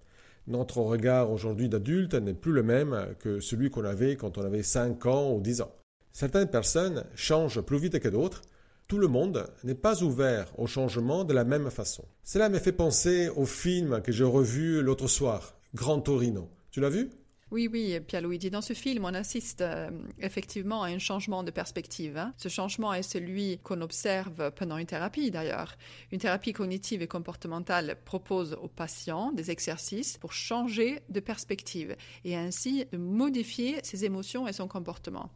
Notre 0.46 0.78
regard 0.78 1.30
aujourd'hui 1.30 1.68
d'adulte 1.68 2.14
n'est 2.14 2.34
plus 2.34 2.52
le 2.52 2.62
même 2.62 3.14
que 3.18 3.40
celui 3.40 3.70
qu'on 3.70 3.84
avait 3.84 4.16
quand 4.16 4.38
on 4.38 4.44
avait 4.44 4.62
5 4.62 5.04
ans 5.06 5.32
ou 5.32 5.40
10 5.40 5.60
ans. 5.60 5.72
Certaines 6.12 6.48
personnes 6.48 7.04
changent 7.14 7.60
plus 7.60 7.78
vite 7.78 7.98
que 7.98 8.08
d'autres. 8.08 8.42
Tout 8.88 8.98
le 8.98 9.08
monde 9.08 9.46
n'est 9.62 9.74
pas 9.74 10.02
ouvert 10.02 10.46
au 10.58 10.66
changement 10.66 11.24
de 11.24 11.32
la 11.32 11.44
même 11.44 11.70
façon. 11.70 12.04
Cela 12.22 12.48
me 12.48 12.58
fait 12.58 12.72
penser 12.72 13.28
au 13.30 13.46
film 13.46 14.00
que 14.02 14.12
j'ai 14.12 14.24
revu 14.24 14.82
l'autre 14.82 15.08
soir, 15.08 15.58
Grand 15.74 16.00
Torino. 16.00 16.50
Tu 16.70 16.80
l'as 16.80 16.90
vu? 16.90 17.10
Oui, 17.54 17.68
oui, 17.70 18.00
Pierre-Luigi. 18.00 18.50
Dans 18.50 18.60
ce 18.60 18.72
film, 18.72 19.04
on 19.04 19.14
assiste 19.14 19.60
euh, 19.60 19.88
effectivement 20.18 20.82
à 20.82 20.88
un 20.88 20.98
changement 20.98 21.44
de 21.44 21.52
perspective. 21.52 22.18
Hein. 22.18 22.34
Ce 22.36 22.48
changement 22.48 22.92
est 22.92 23.04
celui 23.04 23.58
qu'on 23.58 23.80
observe 23.80 24.50
pendant 24.56 24.76
une 24.76 24.86
thérapie, 24.86 25.30
d'ailleurs. 25.30 25.76
Une 26.10 26.18
thérapie 26.18 26.52
cognitive 26.52 27.00
et 27.00 27.06
comportementale 27.06 27.96
propose 28.04 28.58
aux 28.60 28.66
patients 28.66 29.30
des 29.30 29.52
exercices 29.52 30.18
pour 30.18 30.32
changer 30.32 30.98
de 31.10 31.20
perspective 31.20 31.94
et 32.24 32.34
ainsi 32.34 32.86
modifier 32.92 33.78
ses 33.84 34.04
émotions 34.04 34.48
et 34.48 34.52
son 34.52 34.66
comportement. 34.66 35.30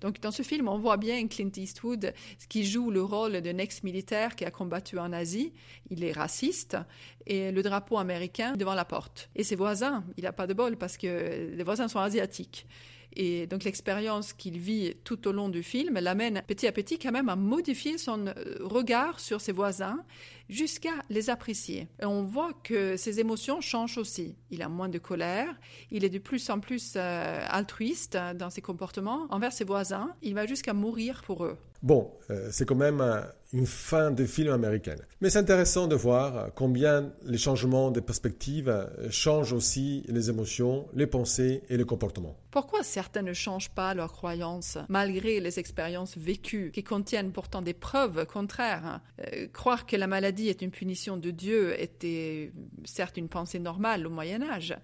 Donc, 0.00 0.20
dans 0.20 0.30
ce 0.30 0.42
film, 0.42 0.68
on 0.68 0.78
voit 0.78 0.96
bien 0.96 1.26
Clint 1.26 1.50
Eastwood 1.56 2.14
qui 2.48 2.64
joue 2.64 2.92
le 2.92 3.02
rôle 3.02 3.40
d'un 3.40 3.58
ex-militaire 3.58 4.36
qui 4.36 4.44
a 4.44 4.52
combattu 4.52 4.96
en 4.96 5.12
Asie. 5.12 5.52
Il 5.90 6.04
est 6.04 6.12
raciste 6.12 6.76
et 7.26 7.50
le 7.50 7.62
drapeau 7.62 7.98
américain 7.98 8.52
devant 8.56 8.74
la 8.74 8.84
porte. 8.84 9.30
Et 9.34 9.44
ses 9.44 9.56
voisins, 9.56 10.04
il 10.16 10.24
n'a 10.24 10.32
pas 10.32 10.46
de 10.46 10.54
bol 10.54 10.76
parce 10.76 10.96
que 10.96 11.54
les 11.64 11.66
voisins 11.66 11.88
sont 11.88 12.00
asiatiques. 12.00 12.66
Et 13.16 13.46
donc 13.46 13.64
l'expérience 13.64 14.34
qu'il 14.34 14.58
vit 14.58 14.96
tout 15.02 15.26
au 15.26 15.32
long 15.32 15.48
du 15.48 15.62
film 15.62 15.98
l'amène 15.98 16.42
petit 16.46 16.66
à 16.66 16.72
petit 16.72 16.98
quand 16.98 17.12
même 17.12 17.30
à 17.30 17.36
modifier 17.36 17.96
son 17.96 18.26
euh, 18.26 18.56
regard 18.60 19.18
sur 19.18 19.40
ses 19.40 19.52
voisins 19.52 20.04
jusqu'à 20.48 20.94
les 21.10 21.30
apprécier. 21.30 21.88
Et 22.00 22.04
on 22.04 22.24
voit 22.24 22.52
que 22.62 22.96
ses 22.96 23.20
émotions 23.20 23.60
changent 23.60 23.98
aussi. 23.98 24.36
Il 24.50 24.62
a 24.62 24.68
moins 24.68 24.88
de 24.88 24.98
colère, 24.98 25.54
il 25.90 26.04
est 26.04 26.10
de 26.10 26.18
plus 26.18 26.48
en 26.50 26.60
plus 26.60 26.94
euh, 26.96 27.44
altruiste 27.48 28.18
dans 28.36 28.50
ses 28.50 28.60
comportements 28.60 29.26
envers 29.30 29.52
ses 29.52 29.64
voisins, 29.64 30.14
il 30.22 30.34
va 30.34 30.46
jusqu'à 30.46 30.72
mourir 30.72 31.22
pour 31.24 31.44
eux. 31.44 31.56
Bon, 31.82 32.10
euh, 32.30 32.48
c'est 32.50 32.64
quand 32.64 32.76
même 32.76 33.02
une 33.52 33.66
fin 33.66 34.10
de 34.10 34.24
film 34.24 34.50
américaine. 34.52 35.00
Mais 35.20 35.28
c'est 35.28 35.38
intéressant 35.38 35.86
de 35.86 35.94
voir 35.94 36.48
combien 36.54 37.12
les 37.24 37.36
changements 37.36 37.90
de 37.90 38.00
perspective 38.00 38.70
euh, 38.70 38.86
changent 39.10 39.52
aussi 39.52 40.02
les 40.08 40.30
émotions, 40.30 40.86
les 40.94 41.06
pensées 41.06 41.62
et 41.68 41.76
le 41.76 41.84
comportement. 41.84 42.36
Pourquoi 42.50 42.82
certains 42.82 43.20
ne 43.20 43.34
changent 43.34 43.70
pas 43.70 43.92
leurs 43.92 44.12
croyances 44.12 44.78
malgré 44.88 45.40
les 45.40 45.58
expériences 45.58 46.16
vécues 46.16 46.70
qui 46.72 46.82
contiennent 46.82 47.32
pourtant 47.32 47.60
des 47.60 47.74
preuves 47.74 48.24
contraires 48.26 49.00
Croire 49.52 49.86
que 49.86 49.96
la 49.96 50.06
maladie 50.06 50.33
maladie 50.34 50.48
est 50.48 50.62
une 50.62 50.72
punition 50.72 51.16
de 51.16 51.30
Dieu 51.30 51.80
était 51.80 52.50
certes 52.84 53.16
une 53.18 53.28
pensée 53.28 53.60
normale 53.60 54.04
au 54.04 54.10
Moyen 54.10 54.42
Âge. 54.42 54.76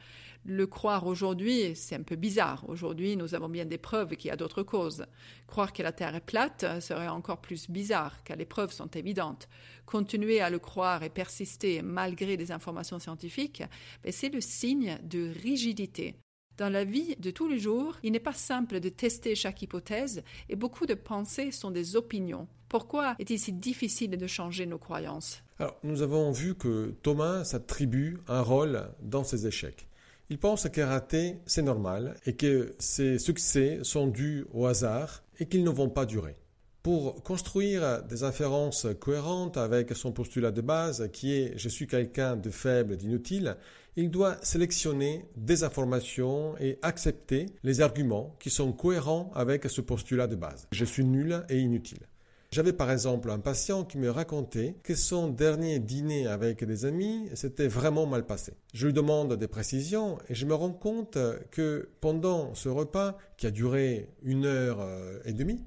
Le 0.44 0.64
croire 0.68 1.08
aujourd'hui, 1.08 1.74
c'est 1.74 1.96
un 1.96 2.04
peu 2.04 2.14
bizarre. 2.14 2.64
Aujourd'hui, 2.68 3.16
nous 3.16 3.34
avons 3.34 3.48
bien 3.48 3.64
des 3.64 3.76
preuves 3.76 4.14
qu'il 4.14 4.28
y 4.28 4.32
a 4.32 4.36
d'autres 4.36 4.62
causes. 4.62 5.04
Croire 5.48 5.72
que 5.72 5.82
la 5.82 5.90
Terre 5.90 6.14
est 6.14 6.24
plate 6.24 6.80
serait 6.80 7.08
encore 7.08 7.40
plus 7.40 7.68
bizarre, 7.68 8.22
car 8.22 8.36
les 8.36 8.44
preuves 8.44 8.70
sont 8.70 8.86
évidentes. 8.92 9.48
Continuer 9.86 10.40
à 10.40 10.50
le 10.50 10.60
croire 10.60 11.02
et 11.02 11.10
persister 11.10 11.82
malgré 11.82 12.36
des 12.36 12.52
informations 12.52 13.00
scientifiques, 13.00 13.64
ben, 14.04 14.12
c'est 14.12 14.32
le 14.32 14.40
signe 14.40 15.00
de 15.02 15.32
rigidité. 15.42 16.14
Dans 16.58 16.70
la 16.70 16.84
vie 16.84 17.16
de 17.16 17.32
tous 17.32 17.48
les 17.48 17.58
jours, 17.58 17.96
il 18.04 18.12
n'est 18.12 18.20
pas 18.20 18.34
simple 18.34 18.78
de 18.78 18.88
tester 18.88 19.34
chaque 19.34 19.62
hypothèse 19.62 20.22
et 20.48 20.54
beaucoup 20.54 20.86
de 20.86 20.94
pensées 20.94 21.50
sont 21.50 21.72
des 21.72 21.96
opinions. 21.96 22.46
Pourquoi 22.70 23.16
est-il 23.18 23.40
si 23.40 23.52
difficile 23.52 24.16
de 24.16 24.26
changer 24.28 24.64
nos 24.64 24.78
croyances 24.78 25.42
Alors, 25.58 25.76
nous 25.82 26.02
avons 26.02 26.30
vu 26.30 26.54
que 26.54 26.94
Thomas 27.02 27.42
s'attribue 27.42 28.18
un 28.28 28.42
rôle 28.42 28.84
dans 29.02 29.24
ses 29.24 29.48
échecs. 29.48 29.88
Il 30.30 30.38
pense 30.38 30.68
qu'un 30.68 30.86
raté, 30.86 31.38
c'est 31.46 31.62
normal 31.62 32.14
et 32.26 32.36
que 32.36 32.76
ses 32.78 33.18
succès 33.18 33.80
sont 33.82 34.06
dus 34.06 34.46
au 34.54 34.66
hasard 34.66 35.24
et 35.40 35.46
qu'ils 35.46 35.64
ne 35.64 35.70
vont 35.70 35.88
pas 35.88 36.06
durer. 36.06 36.36
Pour 36.84 37.24
construire 37.24 38.04
des 38.04 38.22
inférences 38.22 38.86
cohérentes 39.00 39.56
avec 39.56 39.90
son 39.96 40.12
postulat 40.12 40.52
de 40.52 40.60
base 40.60 41.10
qui 41.12 41.32
est 41.32 41.58
je 41.58 41.68
suis 41.68 41.88
quelqu'un 41.88 42.36
de 42.36 42.50
faible, 42.50 42.96
d'inutile, 42.96 43.56
il 43.96 44.12
doit 44.12 44.36
sélectionner 44.42 45.24
des 45.36 45.64
informations 45.64 46.56
et 46.60 46.78
accepter 46.82 47.46
les 47.64 47.80
arguments 47.80 48.36
qui 48.38 48.48
sont 48.48 48.72
cohérents 48.72 49.32
avec 49.34 49.64
ce 49.68 49.80
postulat 49.80 50.28
de 50.28 50.36
base. 50.36 50.68
Je 50.70 50.84
suis 50.84 51.04
nul 51.04 51.44
et 51.48 51.58
inutile. 51.58 52.06
J'avais 52.52 52.72
par 52.72 52.90
exemple 52.90 53.30
un 53.30 53.38
patient 53.38 53.84
qui 53.84 53.96
me 53.96 54.10
racontait 54.10 54.74
que 54.82 54.96
son 54.96 55.28
dernier 55.28 55.78
dîner 55.78 56.26
avec 56.26 56.64
des 56.64 56.84
amis 56.84 57.28
s'était 57.34 57.68
vraiment 57.68 58.06
mal 58.06 58.26
passé. 58.26 58.54
Je 58.74 58.88
lui 58.88 58.92
demande 58.92 59.34
des 59.34 59.46
précisions 59.46 60.18
et 60.28 60.34
je 60.34 60.46
me 60.46 60.54
rends 60.54 60.72
compte 60.72 61.16
que 61.52 61.88
pendant 62.00 62.52
ce 62.56 62.68
repas, 62.68 63.16
qui 63.36 63.46
a 63.46 63.52
duré 63.52 64.08
une 64.24 64.46
heure 64.46 64.80
euh, 64.80 65.20
et 65.24 65.32
demie, 65.32 65.62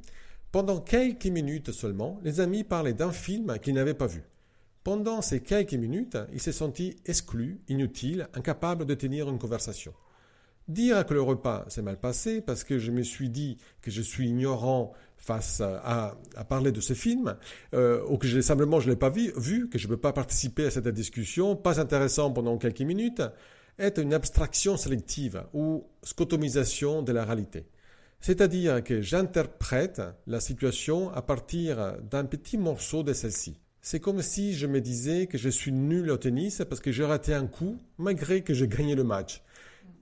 pendant 0.51 0.81
quelques 0.81 1.27
minutes 1.27 1.71
seulement, 1.71 2.19
les 2.21 2.41
amis 2.41 2.65
parlaient 2.65 2.91
d'un 2.91 3.13
film 3.13 3.57
qu'ils 3.59 3.75
n'avaient 3.75 3.93
pas 3.93 4.07
vu. 4.07 4.23
Pendant 4.83 5.21
ces 5.21 5.39
quelques 5.39 5.75
minutes, 5.75 6.17
il 6.33 6.41
s'est 6.41 6.51
senti 6.51 6.97
exclu, 7.05 7.61
inutile, 7.69 8.27
incapable 8.33 8.85
de 8.85 8.93
tenir 8.93 9.29
une 9.29 9.39
conversation. 9.39 9.93
Dire 10.67 11.05
que 11.05 11.13
le 11.13 11.21
repas 11.21 11.65
s'est 11.67 11.81
mal 11.81 11.99
passé 11.99 12.39
parce 12.39 12.63
que 12.63 12.79
je 12.79 12.91
me 12.91 13.03
suis 13.03 13.29
dit 13.29 13.57
que 13.81 13.91
je 13.91 14.01
suis 14.01 14.29
ignorant 14.29 14.93
face 15.17 15.61
à, 15.61 16.17
parler 16.49 16.71
de 16.71 16.81
ce 16.81 16.93
film, 16.93 17.37
euh, 17.73 18.03
ou 18.09 18.17
que 18.17 18.41
simplement 18.41 18.81
je 18.81 18.87
ne 18.87 18.91
l'ai 18.91 18.99
pas 18.99 19.09
vu, 19.09 19.31
vu, 19.37 19.69
que 19.69 19.77
je 19.77 19.87
ne 19.87 19.93
peux 19.93 19.99
pas 19.99 20.11
participer 20.11 20.65
à 20.65 20.71
cette 20.71 20.87
discussion, 20.89 21.55
pas 21.55 21.79
intéressant 21.79 22.31
pendant 22.31 22.57
quelques 22.57 22.81
minutes, 22.81 23.21
est 23.79 23.97
une 23.97 24.13
abstraction 24.13 24.75
sélective 24.75 25.43
ou 25.53 25.85
scotomisation 26.03 27.01
de 27.01 27.13
la 27.13 27.23
réalité. 27.23 27.65
C'est-à-dire 28.19 28.83
que 28.83 29.01
j'interprète 29.01 30.01
la 30.27 30.39
situation 30.39 31.09
à 31.13 31.21
partir 31.21 31.97
d'un 32.09 32.25
petit 32.25 32.57
morceau 32.57 33.03
de 33.03 33.13
celle-ci. 33.13 33.59
C'est 33.81 33.99
comme 33.99 34.21
si 34.21 34.53
je 34.53 34.65
me 34.65 34.79
disais 34.79 35.27
que 35.27 35.37
je 35.37 35.49
suis 35.49 35.73
nul 35.73 36.09
au 36.09 36.17
tennis 36.17 36.61
parce 36.69 36.79
que 36.79 36.91
j'ai 36.91 37.03
raté 37.03 37.33
un 37.33 37.47
coup 37.47 37.77
malgré 37.97 38.41
que 38.41 38.53
j'ai 38.53 38.67
gagné 38.69 38.95
le 38.95 39.03
match. 39.03 39.41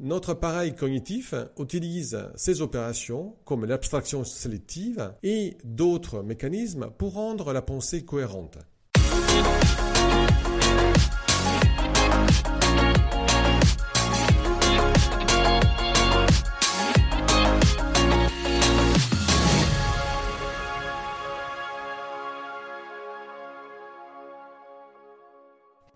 Notre 0.03 0.31
appareil 0.31 0.73
cognitif 0.73 1.35
utilise 1.59 2.17
ces 2.35 2.63
opérations, 2.63 3.35
comme 3.45 3.65
l'abstraction 3.65 4.23
sélective, 4.23 5.13
et 5.21 5.59
d'autres 5.63 6.23
mécanismes 6.23 6.89
pour 6.97 7.13
rendre 7.13 7.53
la 7.53 7.61
pensée 7.61 8.03
cohérente. 8.03 8.57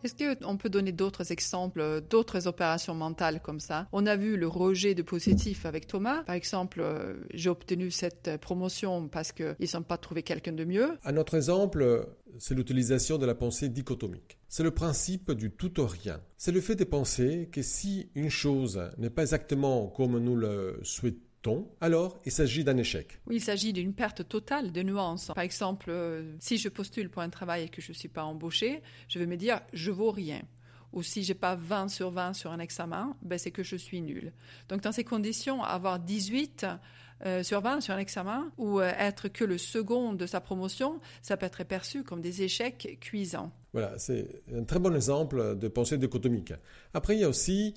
Est-ce 0.06 0.36
qu'on 0.36 0.56
peut 0.56 0.70
donner 0.70 0.92
d'autres 0.92 1.32
exemples, 1.32 2.00
d'autres 2.08 2.46
opérations 2.46 2.94
mentales 2.94 3.42
comme 3.42 3.60
ça? 3.60 3.88
On 3.92 4.06
a 4.06 4.16
vu 4.16 4.38
le 4.38 4.48
rejet 4.48 4.94
de 4.94 5.02
positif 5.02 5.66
avec 5.66 5.88
Thomas. 5.88 6.22
Par 6.26 6.36
exemple, 6.36 6.80
euh, 6.80 7.16
j'ai 7.34 7.50
obtenu 7.50 7.90
cette 7.90 8.38
promotion 8.40 9.08
parce 9.08 9.32
qu'ils 9.32 9.56
ne 9.60 9.66
sont 9.66 9.82
pas 9.82 9.98
trouvé 9.98 10.22
quelqu'un 10.22 10.54
de 10.54 10.64
mieux. 10.64 11.00
Un 11.06 11.18
autre 11.18 11.34
exemple, 11.34 12.08
c'est 12.38 12.54
l'utilisation 12.54 13.18
de 13.18 13.26
la 13.26 13.34
pensée 13.34 13.68
dichotomique. 13.68 14.38
C'est 14.48 14.62
le 14.62 14.70
principe 14.70 15.32
du 15.32 15.50
tout 15.50 15.82
ou 15.82 15.88
rien. 15.88 16.22
C'est 16.38 16.52
le 16.52 16.62
fait 16.62 16.76
de 16.76 16.84
penser 16.84 17.50
que 17.52 17.64
si 17.64 18.12
une 18.14 18.30
chose 18.30 18.80
n'est 19.00 19.10
pas 19.10 19.24
exactement 19.24 19.88
comme 19.88 20.20
nous 20.20 20.36
le 20.36 20.80
souhaitons, 20.84 21.25
alors 21.82 22.20
il 22.26 22.32
s'agit 22.32 22.64
d'un 22.64 22.78
échec. 22.78 23.20
Oui, 23.28 23.38
il 23.38 23.42
s'agit 23.42 23.74
d'une 23.74 23.94
perte 23.94 24.28
totale 24.28 24.72
de 24.72 24.82
nuances. 24.82 25.32
Par 25.34 25.44
exemple, 25.44 25.88
euh, 25.90 26.36
si 26.40 26.58
je 26.58 26.70
postule 26.70 27.10
pour 27.10 27.22
un 27.22 27.30
travail 27.30 27.64
et 27.64 27.70
que 27.70 27.82
je 27.82 27.92
ne 27.92 27.96
suis 27.96 28.08
pas 28.08 28.24
embauché, 28.24 28.82
je 29.08 29.20
vais 29.20 29.26
me 29.26 29.38
dire 29.38 29.62
je 29.74 29.92
vaux 29.92 30.12
rien. 30.12 30.42
Ou 30.94 31.04
si 31.04 31.24
j'ai 31.24 31.34
pas 31.34 31.56
20 31.56 31.90
sur 31.90 32.10
20 32.12 32.34
sur 32.34 32.52
un 32.52 32.60
examen, 32.60 33.18
ben 33.22 33.38
c'est 33.38 33.52
que 33.52 33.64
je 33.64 33.76
suis 33.76 34.02
nul. 34.02 34.32
Donc 34.70 34.82
dans 34.82 34.94
ces 34.94 35.04
conditions, 35.04 35.62
avoir 35.62 36.00
18 36.00 36.66
euh, 37.26 37.44
sur 37.44 37.62
20 37.62 37.82
sur 37.82 37.94
un 37.94 38.00
examen 38.00 38.52
ou 38.58 38.80
euh, 38.80 38.92
être 38.98 39.28
que 39.28 39.44
le 39.44 39.58
second 39.58 40.14
de 40.14 40.26
sa 40.26 40.42
promotion, 40.42 41.00
ça 41.22 41.38
peut 41.38 41.46
être 41.46 41.64
perçu 41.64 42.04
comme 42.04 42.22
des 42.22 42.44
échecs 42.44 42.98
cuisants. 43.02 43.52
Voilà, 43.74 43.98
c'est 44.00 44.42
un 44.56 44.64
très 44.64 44.80
bon 44.80 44.96
exemple 44.96 45.58
de 45.58 45.68
pensée 45.68 45.98
dichotomique. 45.98 46.54
Après, 46.94 47.16
il 47.16 47.20
y 47.20 47.24
a 47.26 47.30
aussi 47.30 47.74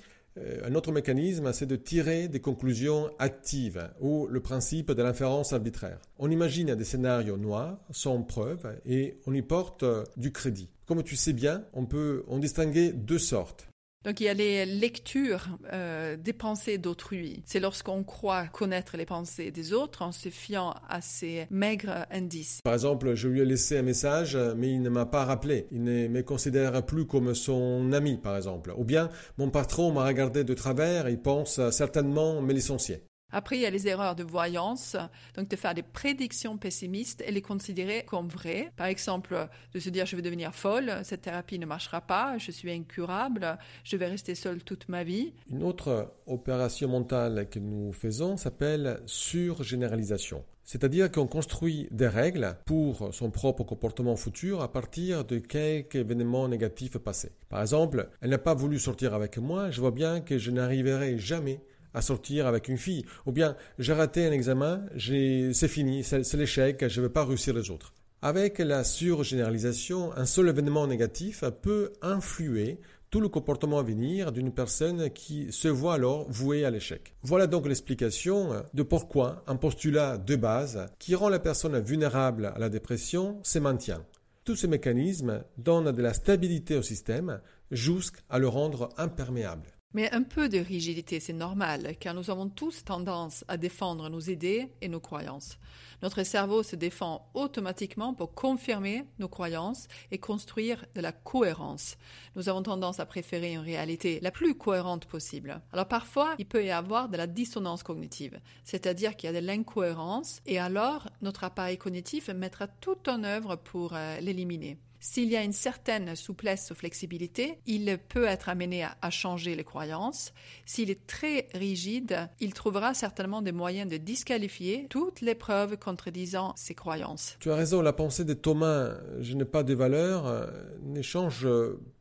un 0.65 0.75
autre 0.75 0.93
mécanisme, 0.93 1.53
c'est 1.53 1.67
de 1.67 1.77
tirer 1.77 2.29
des 2.29 2.41
conclusions 2.41 3.11
actives 3.19 3.89
ou 4.01 4.27
le 4.27 4.41
principe 4.41 4.93
de 4.93 5.03
l'inférence 5.03 5.53
arbitraire. 5.53 6.01
On 6.19 6.31
imagine 6.31 6.75
des 6.75 6.85
scénarios 6.85 7.37
noirs 7.37 7.79
sans 7.91 8.23
preuve 8.23 8.81
et 8.87 9.19
on 9.27 9.35
y 9.35 9.43
porte 9.43 9.83
euh, 9.83 10.05
du 10.17 10.33
crédit. 10.33 10.69
Comme 10.87 11.03
tu 11.03 11.17
sais 11.17 11.33
bien, 11.33 11.65
on 11.75 11.87
peut 11.87 12.25
en 12.29 12.39
distinguer 12.39 12.93
deux 12.93 13.19
sortes. 13.19 13.68
Donc 14.05 14.21
il 14.21 14.25
y 14.25 14.29
a 14.29 14.35
les 14.35 14.65
lectures 14.65 15.47
euh, 15.73 16.17
des 16.17 16.33
pensées 16.33 16.79
d'autrui. 16.79 17.43
C'est 17.45 17.61
lorsqu'on 17.61 18.05
croit 18.05 18.47
connaître 18.47 18.97
les 18.97 19.07
pensées 19.07 19.51
des 19.51 19.73
autres 19.73 20.03
en 20.03 20.13
se 20.13 20.29
fiant 20.29 20.75
à 20.89 21.01
ces 21.01 21.47
maigres 21.51 22.07
indices. 22.11 22.61
Par 22.63 22.75
exemple, 22.75 23.15
je 23.15 23.29
lui 23.29 23.41
ai 23.41 23.45
laissé 23.45 23.79
un 23.79 23.83
message, 23.83 24.37
mais 24.57 24.71
il 24.71 24.83
ne 24.83 24.89
m'a 24.89 25.07
pas 25.07 25.25
rappelé. 25.25 25.67
Il 25.73 25.83
ne 25.83 26.09
me 26.09 26.23
considère 26.23 26.85
plus 26.87 27.07
comme 27.07 27.35
son 27.35 27.93
ami, 27.93 28.19
par 28.19 28.37
exemple. 28.37 28.73
Ou 28.77 28.85
bien, 28.85 29.11
mon 29.37 29.51
patron 29.51 29.93
m'a 29.93 30.07
regardé 30.07 30.45
de 30.45 30.55
travers, 30.55 31.09
il 31.09 31.21
pense 31.21 31.61
certainement 31.71 32.41
me 32.41 32.53
licencier. 32.53 33.03
Après, 33.31 33.57
il 33.57 33.61
y 33.61 33.67
a 33.67 33.71
les 33.71 33.87
erreurs 33.89 34.17
de 34.17 34.25
voyance, 34.25 34.97
donc 35.35 35.49
de 35.49 35.57
faire 35.57 35.75
des 35.75 35.83
prédictions 35.83 36.57
pessimistes 36.57 37.23
et 37.27 37.31
les 37.31 37.43
considérer 37.43 38.05
comme 38.07 38.29
vraies. 38.29 38.73
Par 38.77 38.87
exemple, 38.87 39.49
de 39.75 39.79
se 39.79 39.91
dire 39.91 40.07
je 40.07 40.17
vais 40.17 40.23
devenir 40.23 40.55
folle, 40.55 40.93
cette 41.03 41.23
thérapie 41.23 41.59
ne 41.59 41.67
marchera 41.67 42.01
pas, 42.01 42.39
je 42.39 42.51
suis 42.51 42.71
incurable, 42.71 43.59
je 43.85 43.97
vais 43.97 44.07
rester 44.07 44.35
seule 44.35 44.63
toute 44.63 44.89
ma 44.89 45.05
vie. 45.05 45.35
Une 45.51 45.63
autre 45.63 46.15
opération 46.27 46.89
mentale 46.89 47.49
que 47.51 47.59
nous 47.59 47.93
faisons 47.93 48.39
s'appelle 48.39 49.01
surgénéralisation. 49.05 50.43
C'est-à-dire 50.65 51.11
qu'on 51.11 51.27
construit 51.27 51.89
des 51.91 52.09
règles 52.09 52.57
pour 52.67 53.09
son 53.15 53.31
propre 53.31 53.65
comportement 53.65 54.17
futur 54.17 54.61
à 54.61 54.71
partir 54.71 55.25
de 55.25 55.39
quelques 55.39 55.95
événements 55.95 56.47
négatifs 56.47 56.99
passés. 56.99 57.33
Par 57.49 57.63
exemple, 57.63 58.11
elle 58.21 58.31
n'a 58.31 58.39
pas 58.39 58.53
voulu 58.53 58.79
sortir 58.79 59.15
avec 59.15 59.39
moi, 59.39 59.71
je 59.71 59.81
vois 59.81 59.93
bien 59.93 60.21
que 60.21 60.37
je 60.37 60.51
n'arriverai 60.51 61.17
jamais 61.17 61.63
à 61.95 62.03
sortir 62.03 62.47
avec 62.47 62.69
une 62.69 62.79
fille. 62.79 63.05
Ou 63.27 63.33
bien, 63.33 63.57
j'ai 63.79 63.93
raté 63.93 64.27
un 64.27 64.33
examen, 64.33 64.85
c'est 64.97 65.69
fini, 65.69 66.05
c'est 66.05 66.35
l'échec, 66.35 66.87
je 66.89 67.01
ne 67.01 67.07
vais 67.07 67.13
pas 67.13 67.25
réussir 67.25 67.55
les 67.55 67.71
autres. 67.71 67.93
Avec 68.21 68.59
la 68.59 68.83
surgénéralisation, 68.83 70.13
un 70.17 70.27
seul 70.27 70.49
événement 70.49 70.89
négatif 70.89 71.45
peut 71.63 71.93
influer 72.03 72.81
tout 73.11 73.21
le 73.21 73.29
comportement 73.29 73.79
à 73.79 73.83
venir 73.83 74.33
d'une 74.33 74.53
personne 74.53 75.11
qui 75.11 75.51
se 75.53 75.69
voit 75.69 75.95
alors 75.95 76.31
vouée 76.31 76.65
à 76.65 76.71
l'échec. 76.71 77.15
Voilà 77.23 77.47
donc 77.47 77.67
l'explication 77.67 78.65
de 78.75 78.83
pourquoi 78.83 79.43
un 79.47 79.57
postulat 79.57 80.19
de 80.19 80.37
base 80.37 80.87
qui 80.99 81.15
rend 81.15 81.29
la 81.29 81.39
personne 81.39 81.79
vulnérable 81.79 82.53
à 82.55 82.59
la 82.59 82.69
dépression 82.69 83.39
se 83.45 83.59
maintient. 83.59 84.05
Tous 84.45 84.57
ces 84.57 84.69
mécanismes 84.69 85.45
donnent 85.57 85.93
de 85.93 86.03
la 86.03 86.13
stabilité 86.13 86.77
au 86.77 86.83
système 86.83 87.41
jusqu'à 87.71 88.39
le 88.39 88.49
rendre 88.49 88.89
imperméable. 88.97 89.78
Mais 89.95 90.13
un 90.13 90.23
peu 90.23 90.51
de 90.51 90.59
rigidité, 90.59 91.19
c'est 91.19 91.33
normal, 91.33 91.97
car 91.99 92.13
nous 92.13 92.31
avons 92.31 92.51
tous 92.51 92.85
tendance 92.85 93.43
à 93.49 93.57
défendre 93.57 94.11
nos 94.11 94.21
idées 94.21 94.71
et 94.83 94.89
nos 94.89 95.01
croyances. 95.01 95.59
Notre 96.03 96.25
cerveau 96.25 96.63
se 96.63 96.77
défend 96.77 97.31
automatiquement 97.33 98.13
pour 98.13 98.35
confirmer 98.35 99.07
nos 99.19 99.29
croyances 99.29 99.89
et 100.11 100.19
construire 100.19 100.85
de 100.95 101.01
la 101.01 101.13
cohérence. 101.13 101.97
Nous 102.37 102.51
avons 102.51 102.63
tendance 102.63 103.01
à 103.01 103.07
préférer 103.07 103.55
une 103.55 103.61
réalité 103.61 104.21
la 104.21 104.31
plus 104.31 104.55
cohérente 104.55 105.07
possible. 105.07 105.59
Alors 105.73 105.89
parfois, 105.89 106.35
il 106.39 106.47
peut 106.47 106.67
y 106.67 106.71
avoir 106.71 107.09
de 107.09 107.17
la 107.17 107.27
dissonance 107.27 107.83
cognitive, 107.83 108.39
c'est-à-dire 108.65 109.17
qu'il 109.17 109.31
y 109.31 109.35
a 109.35 109.41
de 109.41 109.47
l'incohérence, 109.47 110.43
et 110.45 110.59
alors 110.59 111.09
notre 111.23 111.45
appareil 111.45 111.79
cognitif 111.79 112.29
mettra 112.29 112.69
tout 112.69 113.09
en 113.09 113.25
œuvre 113.25 113.57
pour 113.57 113.95
euh, 113.95 114.21
l'éliminer. 114.21 114.77
S'il 115.01 115.29
y 115.29 115.37
a 115.37 115.45
une 115.45 115.53
certaine 115.53 116.17
souplesse 116.17 116.71
ou 116.71 116.75
flexibilité, 116.75 117.61
il 117.67 117.99
peut 118.09 118.25
être 118.25 118.49
amené 118.49 118.85
à, 118.85 119.11
changer 119.11 119.55
les 119.55 119.65
croyances. 119.65 120.33
S'il 120.67 120.91
est 120.91 121.07
très 121.07 121.49
rigide, 121.55 122.29
il 122.41 122.53
trouvera 122.53 122.95
certainement 122.95 123.41
des 123.41 123.53
moyens 123.53 123.91
de 123.91 123.97
disqualifier 123.97 124.87
toutes 124.91 125.21
les 125.21 125.35
preuves 125.35 125.77
contredisant 125.79 126.53
ses 126.57 126.75
croyances. 126.75 127.37
Tu 127.41 127.51
as 127.51 127.55
raison, 127.55 127.81
la 127.81 127.93
pensée 127.93 128.25
de 128.25 128.35
Thomas, 128.35 128.95
je 129.21 129.35
n'ai 129.35 129.45
pas 129.45 129.63
de 129.63 129.75
valeur, 129.75 130.27
euh, 130.27 130.47
n'échange 130.83 131.47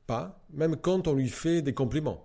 pas, 0.08 0.44
même 0.52 0.76
quand 0.76 1.08
on 1.08 1.14
lui 1.14 1.30
fait 1.30 1.62
des 1.62 1.74
compliments. 1.74 2.24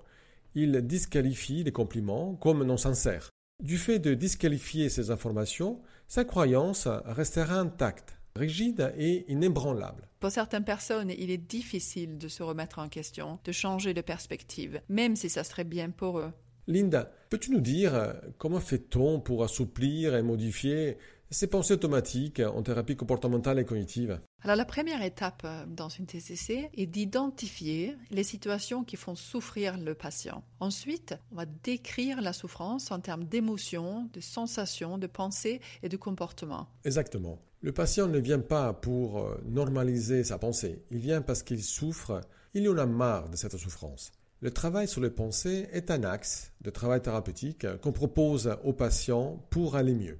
Il 0.55 0.73
disqualifie 0.87 1.65
les 1.65 1.73
compliments 1.73 2.35
comme 2.35 2.65
non 2.65 2.77
sincères. 2.77 3.31
Du 3.63 3.79
fait 3.79 3.99
de 3.99 4.15
disqualifier 4.15 4.89
ces 4.89 5.11
informations, 5.11 5.81
sa 6.09 6.25
croyance 6.25 6.89
restera 7.07 7.55
intacte 7.61 8.17
rigide 8.37 8.93
et 8.97 9.31
inébranlable. 9.31 10.09
Pour 10.21 10.31
certaines 10.31 10.65
personnes, 10.65 11.11
il 11.11 11.31
est 11.31 11.39
difficile 11.39 12.19
de 12.19 12.29
se 12.29 12.43
remettre 12.43 12.79
en 12.79 12.89
question, 12.89 13.39
de 13.45 13.53
changer 13.53 13.95
de 13.95 14.01
perspective, 14.01 14.81
même 14.89 15.17
si 15.17 15.29
ça 15.29 15.45
serait 15.45 15.65
bien 15.65 15.91
pour 15.91 16.19
eux. 16.19 16.33
Linda, 16.69 17.11
peux-tu 17.29 17.51
nous 17.51 17.61
dire 17.61 18.15
comment 18.39 18.61
fait-on 18.61 19.21
pour 19.21 19.43
assouplir 19.43 20.15
et 20.15 20.23
modifier 20.23 20.97
ces 21.33 21.47
pensées 21.47 21.75
automatiques 21.75 22.41
en 22.41 22.63
thérapie 22.63 22.95
comportementale 22.95 23.59
et 23.59 23.65
cognitive? 23.65 24.21
Alors 24.43 24.57
la 24.57 24.65
première 24.65 25.03
étape 25.03 25.43
euh, 25.45 25.65
dans 25.67 25.89
une 25.89 26.07
TCC 26.07 26.71
est 26.75 26.87
d'identifier 26.87 27.97
les 28.11 28.25
situations 28.25 28.85
qui 28.85 28.97
font 28.97 29.15
souffrir 29.15 29.79
le 29.79 29.95
patient. 29.95 30.45
Ensuite, 30.61 31.15
on 31.33 31.37
va 31.37 31.47
décrire 31.47 32.21
la 32.21 32.33
souffrance 32.33 32.91
en 32.91 33.01
termes 33.01 33.25
d'émotions, 33.25 34.09
de 34.13 34.21
sensations, 34.21 34.99
de 34.99 35.07
pensées 35.07 35.61
et 35.83 35.89
de 35.89 35.97
comportements. 35.97 36.69
Exactement. 36.85 37.39
Le 37.65 37.71
patient 37.71 38.09
ne 38.09 38.19
vient 38.19 38.41
pas 38.41 38.73
pour 38.73 39.21
euh, 39.21 39.41
normaliser 39.47 40.25
sa 40.25 40.37
pensée, 40.37 40.83
il 40.91 40.99
vient 40.99 41.23
parce 41.23 41.45
qu'il 41.45 41.63
souffre, 41.63 42.21
il 42.55 42.69
en 42.69 42.77
a 42.77 42.87
marre 42.87 43.29
de 43.29 43.37
cette 43.37 43.57
souffrance. 43.57 44.11
Le 44.41 44.51
travail 44.51 44.89
sur 44.89 45.01
les 45.01 45.11
pensées 45.11 45.69
est 45.71 45.93
un 45.93 46.03
axe 46.03 46.53
de 46.61 46.71
travail 46.71 47.01
thérapeutique 47.01 47.65
qu'on 47.81 47.93
propose 47.93 48.57
aux 48.65 48.73
patients 48.73 49.47
pour 49.51 49.77
aller 49.77 49.95
mieux. 49.95 50.19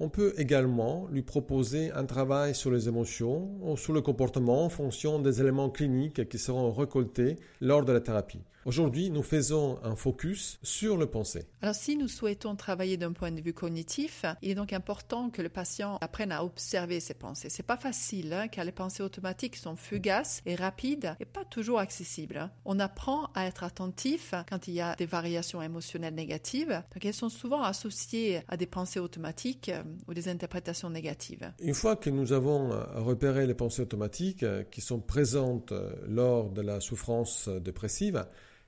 On 0.00 0.10
peut 0.10 0.34
également 0.36 1.08
lui 1.10 1.22
proposer 1.22 1.92
un 1.92 2.04
travail 2.04 2.54
sur 2.54 2.70
les 2.70 2.88
émotions 2.88 3.56
ou 3.62 3.78
sur 3.78 3.94
le 3.94 4.02
comportement 4.02 4.66
en 4.66 4.68
fonction 4.68 5.18
des 5.18 5.40
éléments 5.40 5.70
cliniques 5.70 6.28
qui 6.28 6.38
seront 6.38 6.70
récoltés 6.70 7.36
lors 7.62 7.86
de 7.86 7.92
la 7.92 8.00
thérapie. 8.02 8.42
Aujourd'hui, 8.66 9.10
nous 9.10 9.22
faisons 9.22 9.78
un 9.84 9.94
focus 9.94 10.58
sur 10.60 10.96
le 10.96 11.06
pensée. 11.06 11.46
Alors, 11.62 11.76
si 11.76 11.96
nous 11.96 12.08
souhaitons 12.08 12.56
travailler 12.56 12.96
d'un 12.96 13.12
point 13.12 13.30
de 13.30 13.40
vue 13.40 13.52
cognitif, 13.52 14.24
il 14.42 14.50
est 14.50 14.56
donc 14.56 14.72
important 14.72 15.30
que 15.30 15.40
le 15.40 15.48
patient 15.48 15.98
apprenne 16.00 16.32
à 16.32 16.42
observer 16.42 16.98
ses 16.98 17.14
pensées. 17.14 17.48
C'est 17.48 17.62
pas 17.62 17.76
facile, 17.76 18.32
hein, 18.32 18.48
car 18.48 18.64
les 18.64 18.72
pensées 18.72 19.04
automatiques 19.04 19.54
sont 19.54 19.76
fugaces 19.76 20.42
et 20.46 20.56
rapides 20.56 21.14
et 21.20 21.24
pas 21.24 21.44
toujours 21.44 21.78
accessibles. 21.78 22.38
Hein. 22.38 22.50
On 22.64 22.80
apprend 22.80 23.30
à 23.36 23.46
être 23.46 23.62
attentif 23.62 24.34
quand 24.50 24.66
il 24.66 24.74
y 24.74 24.80
a 24.80 24.96
des 24.96 25.06
variations 25.06 25.62
émotionnelles 25.62 26.16
négatives. 26.16 26.82
Donc, 26.92 27.04
elles 27.04 27.14
sont 27.14 27.28
souvent 27.28 27.62
associées 27.62 28.40
à 28.48 28.56
des 28.56 28.66
pensées 28.66 28.98
automatiques 28.98 29.68
euh, 29.68 29.84
ou 30.08 30.12
des 30.12 30.26
interprétations 30.26 30.90
négatives. 30.90 31.52
Une 31.60 31.74
fois 31.74 31.94
que 31.94 32.10
nous 32.10 32.32
avons 32.32 32.72
euh, 32.72 32.82
repéré 32.96 33.46
les 33.46 33.54
pensées 33.54 33.82
automatiques 33.82 34.42
euh, 34.42 34.64
qui 34.64 34.80
sont 34.80 34.98
présentes 34.98 35.72
lors 36.08 36.50
de 36.50 36.62
la 36.62 36.80
souffrance 36.80 37.48
dépressive, 37.48 38.26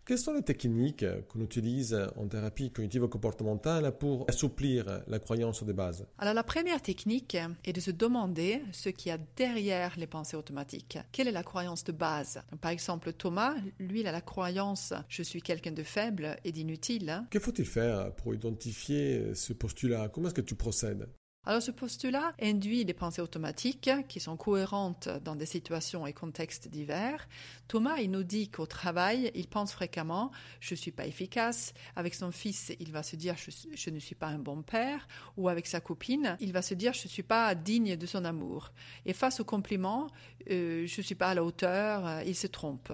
quelles 0.09 0.19
sont 0.19 0.33
les 0.33 0.43
techniques 0.43 1.05
qu'on 1.29 1.43
utilise 1.43 1.95
en 2.17 2.27
thérapie 2.27 2.71
cognitivo-comportementale 2.71 3.93
pour 3.99 4.25
assouplir 4.27 5.03
la 5.07 5.19
croyance 5.19 5.63
de 5.65 5.73
base? 5.75 6.07
Alors 6.17 6.33
la 6.33 6.43
première 6.43 6.81
technique 6.81 7.37
est 7.67 7.75
de 7.75 7.81
se 7.81 7.91
demander 7.91 8.63
ce 8.73 8.89
qu'il 8.89 9.11
y 9.11 9.13
a 9.13 9.19
derrière 9.37 9.93
les 9.99 10.07
pensées 10.07 10.39
automatiques. 10.39 10.99
Quelle 11.13 11.29
est 11.29 11.33
la 11.33 11.43
croyance 11.43 11.85
de 11.85 11.93
base? 11.93 12.41
Par 12.63 12.71
exemple, 12.71 13.13
Thomas, 13.13 13.55
lui, 13.79 14.01
il 14.01 14.07
a 14.07 14.13
la 14.13 14.23
croyance 14.23 14.95
je 15.11 15.23
suis 15.23 15.43
quelqu'un 15.43 15.73
de 15.73 15.83
faible 15.83 16.39
et 16.43 16.53
d'inutile. 16.53 17.25
Que 17.31 17.39
faut-il 17.39 17.67
faire 17.67 18.15
pour 18.15 18.35
identifier 18.35 19.35
ce 19.35 19.53
postulat? 19.53 20.09
Comment 20.09 20.29
est-ce 20.29 20.37
que 20.37 20.41
tu 20.41 20.55
procèdes? 20.55 21.07
Alors 21.49 21.63
ce 21.63 21.71
postulat 21.71 22.35
induit 22.43 22.85
des 22.85 22.93
pensées 22.93 23.23
automatiques 23.23 23.91
qui 24.07 24.21
sont 24.21 24.37
cohérentes 24.37 25.09
dans 25.25 25.35
des 25.35 25.47
situations 25.47 26.07
et 26.07 26.13
contextes 26.13 26.69
divers. 26.69 27.27
Thomas, 27.69 27.97
il 28.01 28.11
nous 28.11 28.23
dit 28.23 28.51
qu'au 28.51 28.67
travail, 28.67 29.31
il 29.35 29.49
pense 29.49 29.73
fréquemment 29.73 30.31
je 30.61 30.75
ne 30.75 30.77
suis 30.77 30.91
pas 30.91 31.07
efficace. 31.07 31.73
Avec 31.97 32.15
son 32.15 32.33
fils, 32.33 32.75
il 32.81 32.93
va 32.93 33.03
se 33.03 33.17
dire 33.17 33.35
je, 33.39 33.89
ne 33.89 33.99
suis 33.99 34.15
pas 34.15 34.27
un 34.27 34.39
bon 34.39 34.61
père. 34.61 35.09
Ou 35.39 35.49
avec 35.49 35.67
sa 35.67 35.81
copine, 35.81 36.37
il 36.39 36.53
va 36.53 36.61
se 36.61 36.75
dire 36.75 36.93
je 36.93 37.05
ne 37.05 37.09
suis 37.09 37.23
pas 37.23 37.55
digne 37.55 37.97
de 37.97 38.05
son 38.05 38.27
amour. 38.27 38.71
Et 39.07 39.15
face 39.15 39.41
au 39.41 39.45
compliment, 39.45 40.09
euh, 40.51 40.87
je 40.87 41.01
ne 41.01 41.03
suis 41.03 41.15
pas 41.15 41.29
à 41.29 41.35
la 41.35 41.45
hauteur, 41.45 42.23
il 42.27 42.37
se 42.37 42.47
trompe. 42.47 42.93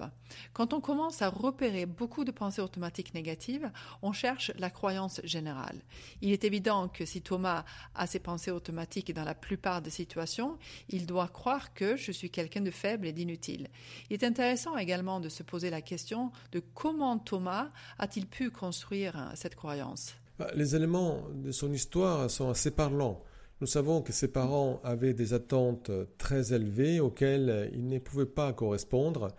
Quand 0.53 0.71
on 0.71 0.79
commence 0.79 1.21
à 1.21 1.27
repérer 1.27 1.85
beaucoup 1.85 2.23
de 2.23 2.31
pensées 2.31 2.61
automatiques 2.61 3.13
négatives, 3.13 3.69
on 4.01 4.13
cherche 4.13 4.53
la 4.57 4.69
croyance 4.69 5.19
générale. 5.25 5.81
Il 6.21 6.31
est 6.31 6.45
évident 6.45 6.87
que 6.87 7.05
si 7.05 7.21
Thomas 7.21 7.65
a 7.93 8.07
ses 8.07 8.19
pensées 8.19 8.44
automatique 8.51 9.13
dans 9.13 9.23
la 9.23 9.35
plupart 9.35 9.81
des 9.81 9.89
situations, 9.89 10.57
il 10.89 11.05
doit 11.05 11.27
croire 11.27 11.73
que 11.73 11.95
je 11.95 12.11
suis 12.11 12.29
quelqu'un 12.29 12.61
de 12.61 12.71
faible 12.71 13.07
et 13.07 13.13
d'inutile. 13.13 13.67
Il 14.09 14.13
est 14.13 14.23
intéressant 14.23 14.77
également 14.77 15.19
de 15.19 15.29
se 15.29 15.43
poser 15.43 15.69
la 15.69 15.81
question 15.81 16.31
de 16.51 16.61
comment 16.73 17.17
Thomas 17.17 17.69
a-t-il 17.99 18.27
pu 18.27 18.49
construire 18.49 19.31
cette 19.35 19.55
croyance 19.55 20.15
bah, 20.39 20.49
Les 20.55 20.75
éléments 20.75 21.23
de 21.33 21.51
son 21.51 21.71
histoire 21.71 22.29
sont 22.29 22.49
assez 22.49 22.71
parlants. 22.71 23.23
Nous 23.61 23.67
savons 23.67 24.01
que 24.01 24.11
ses 24.11 24.27
parents 24.27 24.81
avaient 24.83 25.13
des 25.13 25.33
attentes 25.33 25.89
très 26.17 26.53
élevées 26.53 26.99
auxquelles 26.99 27.71
il 27.73 27.87
ne 27.87 27.99
pouvait 27.99 28.25
pas 28.25 28.51
correspondre. 28.51 29.29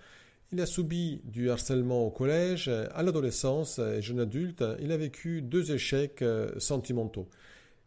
Il 0.52 0.60
a 0.60 0.66
subi 0.66 1.20
du 1.24 1.50
harcèlement 1.50 2.06
au 2.06 2.10
collège, 2.10 2.68
à 2.68 3.02
l'adolescence 3.02 3.78
et 3.78 4.00
jeune 4.00 4.20
adulte, 4.20 4.64
il 4.80 4.92
a 4.92 4.96
vécu 4.96 5.42
deux 5.42 5.72
échecs 5.72 6.22
euh, 6.22 6.50
sentimentaux. 6.58 7.28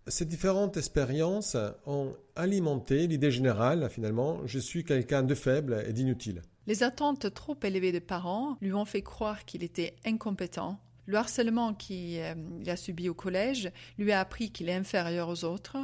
Ces 0.08 0.26
différentes 0.26 0.78
expériences 0.78 1.56
ont 1.86 2.16
alimenté 2.36 3.08
l'idée 3.08 3.32
générale, 3.32 3.90
finalement, 3.90 4.46
je 4.46 4.60
suis 4.60 4.84
quelqu'un 4.84 5.24
de 5.24 5.36
faible 5.36 5.84
et 5.88 5.94
d'inutile. 5.94 6.42
Les 6.68 6.84
attentes 6.84 7.34
trop 7.34 7.58
élevées 7.64 7.92
des 7.92 8.00
parents 8.00 8.58
lui 8.62 8.74
ont 8.74 8.86
fait 8.86 9.02
croire 9.02 9.46
qu'il 9.46 9.64
était 9.64 9.96
incompétent. 10.06 10.80
Le 11.08 11.18
harcèlement 11.18 11.74
qu'il 11.74 12.20
euh, 12.20 12.36
a 12.68 12.76
subi 12.76 13.10
au 13.10 13.16
collège 13.16 13.72
lui 13.98 14.12
a 14.12 14.20
appris 14.20 14.52
qu'il 14.52 14.70
est 14.70 14.76
inférieur 14.76 15.28
aux 15.28 15.44
autres. 15.44 15.78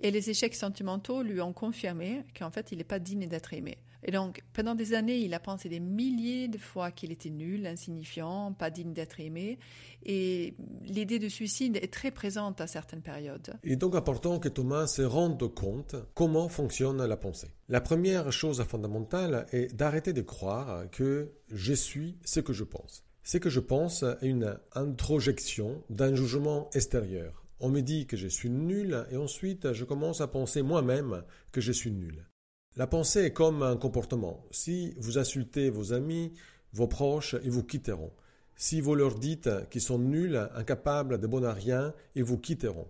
Et 0.00 0.10
les 0.10 0.30
échecs 0.30 0.56
sentimentaux 0.56 1.22
lui 1.22 1.40
ont 1.40 1.52
confirmé 1.52 2.24
qu'en 2.36 2.50
fait, 2.50 2.72
il 2.72 2.78
n'est 2.78 2.84
pas 2.84 2.98
digne 2.98 3.28
d'être 3.28 3.54
aimé. 3.54 3.78
Et 4.04 4.10
donc, 4.10 4.42
pendant 4.52 4.74
des 4.74 4.94
années, 4.94 5.18
il 5.18 5.32
a 5.34 5.40
pensé 5.40 5.68
des 5.68 5.80
milliers 5.80 6.48
de 6.48 6.58
fois 6.58 6.90
qu'il 6.90 7.12
était 7.12 7.30
nul, 7.30 7.66
insignifiant, 7.66 8.52
pas 8.52 8.70
digne 8.70 8.92
d'être 8.92 9.20
aimé. 9.20 9.58
Et 10.04 10.54
l'idée 10.82 11.18
de 11.18 11.28
suicide 11.28 11.76
est 11.76 11.92
très 11.92 12.10
présente 12.10 12.60
à 12.60 12.66
certaines 12.66 13.02
périodes. 13.02 13.54
Il 13.62 13.72
est 13.72 13.76
donc 13.76 13.94
important 13.94 14.40
que 14.40 14.48
Thomas 14.48 14.88
se 14.88 15.02
rende 15.02 15.46
compte 15.54 15.94
comment 16.14 16.48
fonctionne 16.48 17.04
la 17.04 17.16
pensée. 17.16 17.48
La 17.68 17.80
première 17.80 18.32
chose 18.32 18.62
fondamentale 18.64 19.46
est 19.52 19.74
d'arrêter 19.74 20.12
de 20.12 20.22
croire 20.22 20.90
que 20.90 21.32
je 21.48 21.72
suis 21.72 22.18
ce 22.24 22.40
que 22.40 22.52
je 22.52 22.64
pense. 22.64 23.04
Ce 23.22 23.38
que 23.38 23.50
je 23.50 23.60
pense 23.60 24.02
est 24.02 24.26
une 24.26 24.58
introjection 24.74 25.84
d'un 25.90 26.14
jugement 26.14 26.68
extérieur. 26.74 27.44
On 27.60 27.68
me 27.68 27.80
dit 27.80 28.06
que 28.06 28.16
je 28.16 28.26
suis 28.26 28.50
nul 28.50 29.06
et 29.12 29.16
ensuite 29.16 29.72
je 29.72 29.84
commence 29.84 30.20
à 30.20 30.26
penser 30.26 30.62
moi-même 30.62 31.22
que 31.52 31.60
je 31.60 31.70
suis 31.70 31.92
nul. 31.92 32.26
La 32.74 32.86
pensée 32.86 33.24
est 33.24 33.32
comme 33.34 33.62
un 33.62 33.76
comportement. 33.76 34.46
Si 34.50 34.94
vous 34.96 35.18
insultez 35.18 35.68
vos 35.68 35.92
amis, 35.92 36.32
vos 36.72 36.86
proches, 36.86 37.36
ils 37.44 37.50
vous 37.50 37.62
quitteront. 37.62 38.12
Si 38.56 38.80
vous 38.80 38.94
leur 38.94 39.16
dites 39.16 39.50
qu'ils 39.68 39.82
sont 39.82 39.98
nuls, 39.98 40.48
incapables, 40.54 41.20
de 41.20 41.26
bon 41.26 41.44
à 41.44 41.52
rien, 41.52 41.92
ils 42.14 42.24
vous 42.24 42.38
quitteront. 42.38 42.88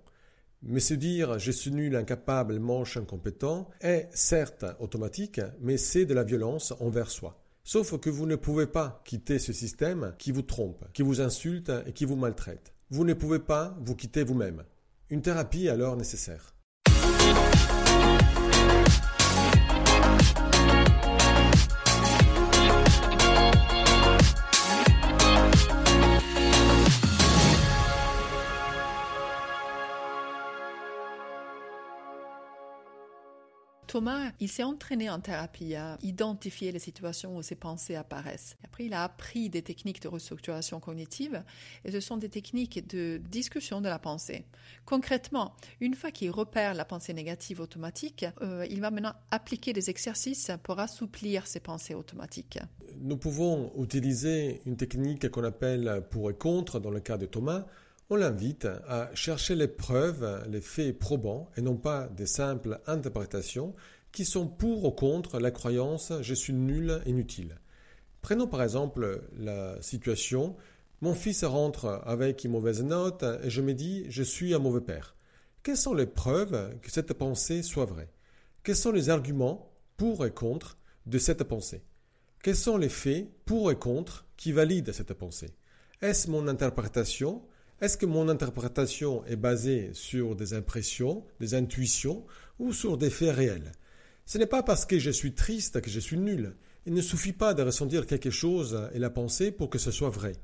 Mais 0.63 0.79
se 0.79 0.95
dire 0.95 1.41
je 1.41 1.51
suis 1.51 1.73
nul, 1.73 1.97
incapable, 1.97 2.61
moche, 2.61 2.97
incompétent 2.97 3.69
est 3.81 4.09
certes 4.13 4.65
automatique, 4.79 5.41
mais 5.61 5.77
c'est 5.77 6.05
de 6.05 6.15
la 6.15 6.23
violence 6.23 6.73
envers 6.79 7.11
soi. 7.11 7.43
Sauf 7.65 7.99
que 7.99 8.11
vous 8.11 8.27
ne 8.27 8.37
pouvez 8.37 8.69
pas 8.69 9.03
quitter 9.05 9.41
ce 9.41 9.53
système 9.53 10.15
qui 10.17 10.31
vous 10.31 10.43
trompe, 10.43 10.85
qui 10.93 11.03
vous 11.03 11.21
insulte 11.21 11.73
et 11.87 11.93
qui 11.93 12.05
vous 12.05 12.17
maltraite. 12.17 12.73
Vous 12.91 13.05
ne 13.05 13.15
pouvez 13.15 13.41
pas 13.41 13.77
vous 13.81 13.97
quitter 13.97 14.23
vous-même. 14.23 14.63
Une 15.11 15.23
thérapie 15.23 15.67
est 15.67 15.71
alors 15.71 15.97
nécessaire. 15.97 16.55
Thomas, 33.93 34.33
il 34.41 34.49
s'est 34.49 34.63
entraîné 34.63 35.11
en 35.11 35.21
thérapie 35.21 35.75
à 35.75 35.99
identifier 36.01 36.73
les 36.73 36.79
situations 36.79 37.37
où 37.37 37.43
ses 37.43 37.57
pensées 37.57 37.95
apparaissent. 37.95 38.57
Après, 38.65 38.87
il 38.87 38.95
a 38.95 39.05
appris 39.05 39.51
des 39.51 39.61
techniques 39.61 40.01
de 40.01 40.09
restructuration 40.09 40.81
cognitive 40.81 41.45
et 41.85 41.93
ce 41.93 42.01
sont 42.01 42.17
des 42.17 42.31
techniques 42.31 42.89
de 42.89 43.21
discussion 43.29 43.83
de 43.83 43.91
la 43.91 43.99
pensée. 43.99 44.47
Concrètement, 44.87 45.55
une 45.83 45.93
fois 45.93 46.11
qu'il 46.11 46.31
repère 46.31 46.73
la 46.73 46.87
pensée 46.87 47.13
négative 47.13 47.61
automatique, 47.61 48.25
euh, 48.41 48.67
il 48.71 48.81
va 48.81 48.91
maintenant 48.91 49.13
appliquer 49.31 49.75
des 49.75 49.91
exercices 49.91 50.51
pour 50.63 50.79
assouplir 50.79 51.47
ses 51.47 51.61
pensées 51.61 51.93
automatiques. 51.95 52.61
Nous 52.99 53.19
pouvons 53.19 53.75
utiliser 53.79 54.63
une 54.65 54.79
technique 54.79 55.29
qu'on 55.29 55.45
appelle 55.45 56.03
pour 56.11 56.31
et 56.31 56.35
contre 56.35 56.81
dans 56.81 56.91
le 56.91 57.01
cas 57.01 57.19
de 57.19 57.27
Thomas 57.27 57.67
on 58.13 58.17
l'invite 58.17 58.69
à 58.89 59.09
chercher 59.15 59.55
les 59.55 59.69
preuves, 59.69 60.45
les 60.51 60.61
faits 60.61 60.99
probants, 60.99 61.49
et 61.57 61.63
non 61.63 61.79
pas 61.79 62.09
des 62.09 62.27
simples 62.27 62.79
interprétations 62.87 63.75
qui 64.13 64.27
sont 64.27 64.47
pour 64.47 64.85
ou 64.85 64.91
contre 64.91 65.41
la 65.41 65.51
croyance 65.51 66.13
je 66.21 66.35
suis 66.35 66.53
nul, 66.53 67.01
inutile. 67.07 67.59
Prenons 68.21 68.47
par 68.47 68.63
exemple 68.63 69.23
la 69.39 69.81
situation 69.81 70.57
mon 71.01 71.15
fils 71.15 71.43
rentre 71.43 72.03
avec 72.05 72.45
une 72.45 72.51
mauvaise 72.51 72.83
note 72.83 73.25
et 73.43 73.49
je 73.49 73.63
me 73.63 73.73
dis 73.73 74.05
je 74.11 74.23
suis 74.23 74.53
un 74.53 74.59
mauvais 74.59 74.83
père. 74.83 75.17
Quelles 75.63 75.79
sont 75.79 75.95
les 75.95 76.05
preuves 76.05 76.79
que 76.83 76.91
cette 76.91 77.15
pensée 77.15 77.63
soit 77.63 77.87
vraie? 77.87 78.13
Quels 78.63 78.77
sont 78.77 78.93
les 78.93 79.09
arguments 79.09 79.73
pour 79.97 80.27
et 80.27 80.33
contre 80.33 80.77
de 81.07 81.17
cette 81.17 81.45
pensée? 81.45 81.83
Quels 82.43 82.57
sont 82.57 82.77
les 82.77 82.91
faits 82.91 83.31
pour 83.47 83.71
et 83.71 83.77
contre 83.77 84.27
qui 84.37 84.53
valident 84.53 84.93
cette 84.93 85.15
pensée? 85.15 85.55
Est-ce 86.03 86.29
mon 86.29 86.47
interprétation 86.47 87.43
est-ce 87.83 87.97
que 87.97 88.07
mon 88.07 88.29
interprétation 88.29 89.27
est 89.27 89.35
basée 89.35 89.91
sur 89.93 90.37
des 90.37 90.55
impressions, 90.55 91.25
des 91.41 91.55
intuitions 91.55 92.25
ou 92.61 92.73
sur 92.73 92.97
des 92.97 93.11
faits 93.11 93.35
réels? 93.35 93.73
Ce 94.25 94.39
n'est 94.39 94.47
pas 94.47 94.63
parce 94.63 94.87
que 94.87 95.01
je 95.01 95.11
suis 95.11 95.35
triste 95.35 95.81
que 95.81 95.91
je 95.91 95.99
suis 95.99 96.17
nul. 96.17 96.55
Il 96.87 96.95
ne 96.95 97.01
suffit 97.01 97.33
pas 97.33 97.55
de 97.55 97.63
ressentir 97.65 98.07
quelque 98.07 98.31
chose 98.31 98.89
et 98.95 99.01
la 99.01 99.11
penser 99.11 99.51
pour 99.51 99.69
que 99.69 99.79
ce 99.79 99.91
soit 99.91 100.11
vrai. 100.11 100.35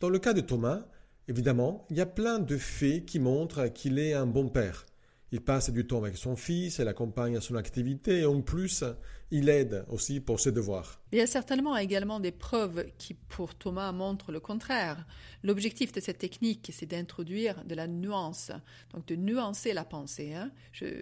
Dans 0.00 0.08
le 0.08 0.18
cas 0.18 0.32
de 0.32 0.40
Thomas, 0.40 0.86
évidemment, 1.28 1.86
il 1.90 1.98
y 1.98 2.00
a 2.00 2.06
plein 2.06 2.38
de 2.38 2.56
faits 2.56 3.04
qui 3.04 3.20
montrent 3.20 3.66
qu'il 3.66 3.98
est 3.98 4.14
un 4.14 4.26
bon 4.26 4.48
père. 4.48 4.86
Il 5.30 5.42
passe 5.42 5.70
du 5.70 5.86
temps 5.86 5.98
avec 5.98 6.16
son 6.16 6.36
fils, 6.36 6.78
il 6.78 6.84
l'accompagne 6.84 7.36
à 7.36 7.42
son 7.42 7.54
activité 7.56 8.20
et 8.20 8.26
en 8.26 8.40
plus, 8.40 8.82
il 9.30 9.50
aide 9.50 9.84
aussi 9.88 10.20
pour 10.20 10.40
ses 10.40 10.52
devoirs. 10.52 11.02
Il 11.12 11.18
y 11.18 11.20
a 11.20 11.26
certainement 11.26 11.76
également 11.76 12.18
des 12.18 12.32
preuves 12.32 12.86
qui, 12.96 13.12
pour 13.12 13.54
Thomas, 13.54 13.92
montrent 13.92 14.32
le 14.32 14.40
contraire. 14.40 15.06
L'objectif 15.42 15.92
de 15.92 16.00
cette 16.00 16.18
technique, 16.18 16.70
c'est 16.74 16.86
d'introduire 16.86 17.62
de 17.66 17.74
la 17.74 17.86
nuance, 17.86 18.50
donc 18.94 19.06
de 19.06 19.16
nuancer 19.16 19.74
la 19.74 19.84
pensée. 19.84 20.32
Hein. 20.32 20.50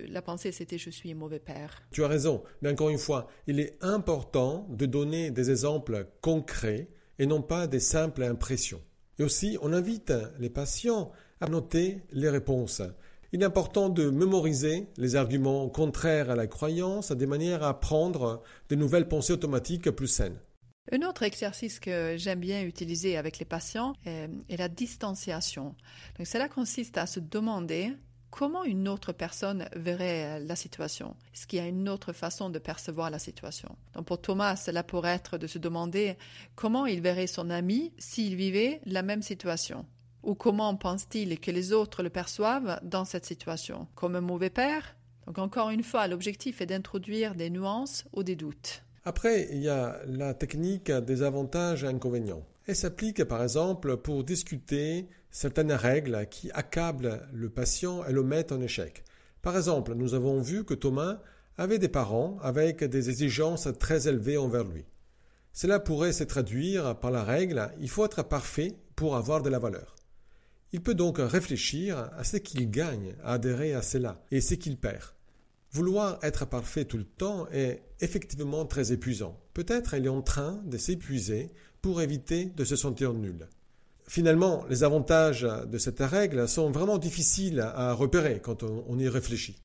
la 0.08 0.22
pensée, 0.22 0.50
c'était 0.50 0.78
je 0.78 0.90
suis 0.90 1.12
un 1.12 1.14
mauvais 1.14 1.38
père. 1.38 1.82
Tu 1.92 2.02
as 2.02 2.08
raison, 2.08 2.42
mais 2.62 2.70
encore 2.70 2.90
une 2.90 2.98
fois, 2.98 3.28
il 3.46 3.60
est 3.60 3.78
important 3.80 4.66
de 4.70 4.86
donner 4.86 5.30
des 5.30 5.50
exemples 5.50 6.08
concrets 6.20 6.88
et 7.20 7.26
non 7.26 7.42
pas 7.42 7.68
des 7.68 7.80
simples 7.80 8.24
impressions. 8.24 8.82
Et 9.18 9.22
aussi, 9.22 9.56
on 9.62 9.72
invite 9.72 10.12
les 10.38 10.50
patients 10.50 11.12
à 11.40 11.48
noter 11.48 12.02
les 12.10 12.28
réponses. 12.28 12.82
Il 13.36 13.42
est 13.42 13.44
important 13.44 13.90
de 13.90 14.08
mémoriser 14.08 14.86
les 14.96 15.14
arguments 15.14 15.68
contraires 15.68 16.30
à 16.30 16.36
la 16.36 16.46
croyance 16.46 17.12
de 17.12 17.26
manière 17.26 17.62
à 17.62 17.68
apprendre 17.68 18.42
de 18.70 18.76
nouvelles 18.76 19.08
pensées 19.08 19.34
automatiques 19.34 19.90
plus 19.90 20.06
saines. 20.06 20.40
Un 20.90 21.06
autre 21.06 21.22
exercice 21.22 21.78
que 21.78 22.14
j'aime 22.16 22.40
bien 22.40 22.62
utiliser 22.62 23.18
avec 23.18 23.38
les 23.38 23.44
patients 23.44 23.92
est, 24.06 24.56
la 24.56 24.70
distanciation. 24.70 25.74
Donc 26.16 26.26
cela 26.26 26.48
consiste 26.48 26.96
à 26.96 27.04
se 27.04 27.20
demander 27.20 27.92
comment 28.30 28.64
une 28.64 28.88
autre 28.88 29.12
personne 29.12 29.68
verrait 29.76 30.40
la 30.40 30.56
situation. 30.56 31.14
Est-ce 31.34 31.46
qu'il 31.46 31.58
y 31.58 31.62
a 31.62 31.68
une 31.68 31.90
autre 31.90 32.14
façon 32.14 32.48
de 32.48 32.58
percevoir 32.58 33.10
la 33.10 33.18
situation? 33.18 33.76
Donc 33.92 34.06
pour 34.06 34.18
Thomas, 34.18 34.56
cela 34.56 34.82
pourrait 34.82 35.14
être 35.14 35.36
de 35.36 35.46
se 35.46 35.58
demander 35.58 36.16
comment 36.54 36.86
il 36.86 37.02
verrait 37.02 37.26
son 37.26 37.50
ami 37.50 37.92
s'il 37.98 38.34
vivait 38.34 38.80
la 38.86 39.02
même 39.02 39.20
situation. 39.20 39.84
Ou 40.26 40.34
comment 40.34 40.74
pense-t-il 40.74 41.38
que 41.38 41.52
les 41.52 41.72
autres 41.72 42.02
le 42.02 42.10
perçoivent 42.10 42.80
dans 42.82 43.04
cette 43.04 43.24
situation? 43.24 43.86
Comme 43.94 44.16
un 44.16 44.20
mauvais 44.20 44.50
père? 44.50 44.96
Donc 45.24 45.38
encore 45.38 45.70
une 45.70 45.84
fois, 45.84 46.08
l'objectif 46.08 46.60
est 46.60 46.66
d'introduire 46.66 47.36
des 47.36 47.48
nuances 47.48 48.04
ou 48.12 48.24
des 48.24 48.34
doutes. 48.34 48.82
Après, 49.04 49.46
il 49.52 49.62
y 49.62 49.68
a 49.68 50.00
la 50.04 50.34
technique 50.34 50.90
des 50.90 51.22
avantages 51.22 51.84
et 51.84 51.86
inconvénients. 51.86 52.44
Elle 52.66 52.74
s'applique 52.74 53.22
par 53.22 53.40
exemple 53.40 53.98
pour 53.98 54.24
discuter 54.24 55.08
certaines 55.30 55.70
règles 55.70 56.26
qui 56.28 56.50
accablent 56.50 57.22
le 57.32 57.48
patient 57.48 58.04
et 58.04 58.12
le 58.12 58.24
mettent 58.24 58.50
en 58.50 58.60
échec. 58.60 59.04
Par 59.42 59.56
exemple, 59.56 59.94
nous 59.94 60.14
avons 60.14 60.40
vu 60.40 60.64
que 60.64 60.74
Thomas 60.74 61.20
avait 61.56 61.78
des 61.78 61.88
parents 61.88 62.36
avec 62.42 62.82
des 62.82 63.10
exigences 63.10 63.68
très 63.78 64.08
élevées 64.08 64.38
envers 64.38 64.64
lui. 64.64 64.86
Cela 65.52 65.78
pourrait 65.78 66.12
se 66.12 66.24
traduire 66.24 66.98
par 66.98 67.12
la 67.12 67.22
règle 67.22 67.70
il 67.78 67.88
faut 67.88 68.04
être 68.04 68.24
parfait 68.24 68.74
pour 68.96 69.14
avoir 69.14 69.40
de 69.40 69.50
la 69.50 69.60
valeur. 69.60 69.94
Il 70.76 70.82
peut 70.82 70.94
donc 70.94 71.16
réfléchir 71.18 72.10
à 72.18 72.22
ce 72.22 72.36
qu'il 72.36 72.70
gagne 72.70 73.14
à 73.24 73.32
adhérer 73.32 73.72
à 73.72 73.80
cela 73.80 74.22
et 74.30 74.42
ce 74.42 74.52
qu'il 74.52 74.76
perd. 74.76 75.14
Vouloir 75.72 76.18
être 76.22 76.44
parfait 76.44 76.84
tout 76.84 76.98
le 76.98 77.04
temps 77.04 77.48
est 77.50 77.80
effectivement 78.02 78.66
très 78.66 78.92
épuisant. 78.92 79.40
Peut-être 79.54 79.94
il 79.94 80.04
est 80.04 80.10
en 80.10 80.20
train 80.20 80.60
de 80.66 80.76
s'épuiser 80.76 81.50
pour 81.80 82.02
éviter 82.02 82.44
de 82.44 82.62
se 82.62 82.76
sentir 82.76 83.14
nul. 83.14 83.48
Finalement, 84.06 84.66
les 84.68 84.84
avantages 84.84 85.48
de 85.66 85.78
cette 85.78 86.00
règle 86.00 86.46
sont 86.46 86.70
vraiment 86.70 86.98
difficiles 86.98 87.60
à 87.60 87.94
repérer 87.94 88.40
quand 88.42 88.62
on, 88.62 88.98
y 88.98 89.08
réfléchit. 89.08 89.56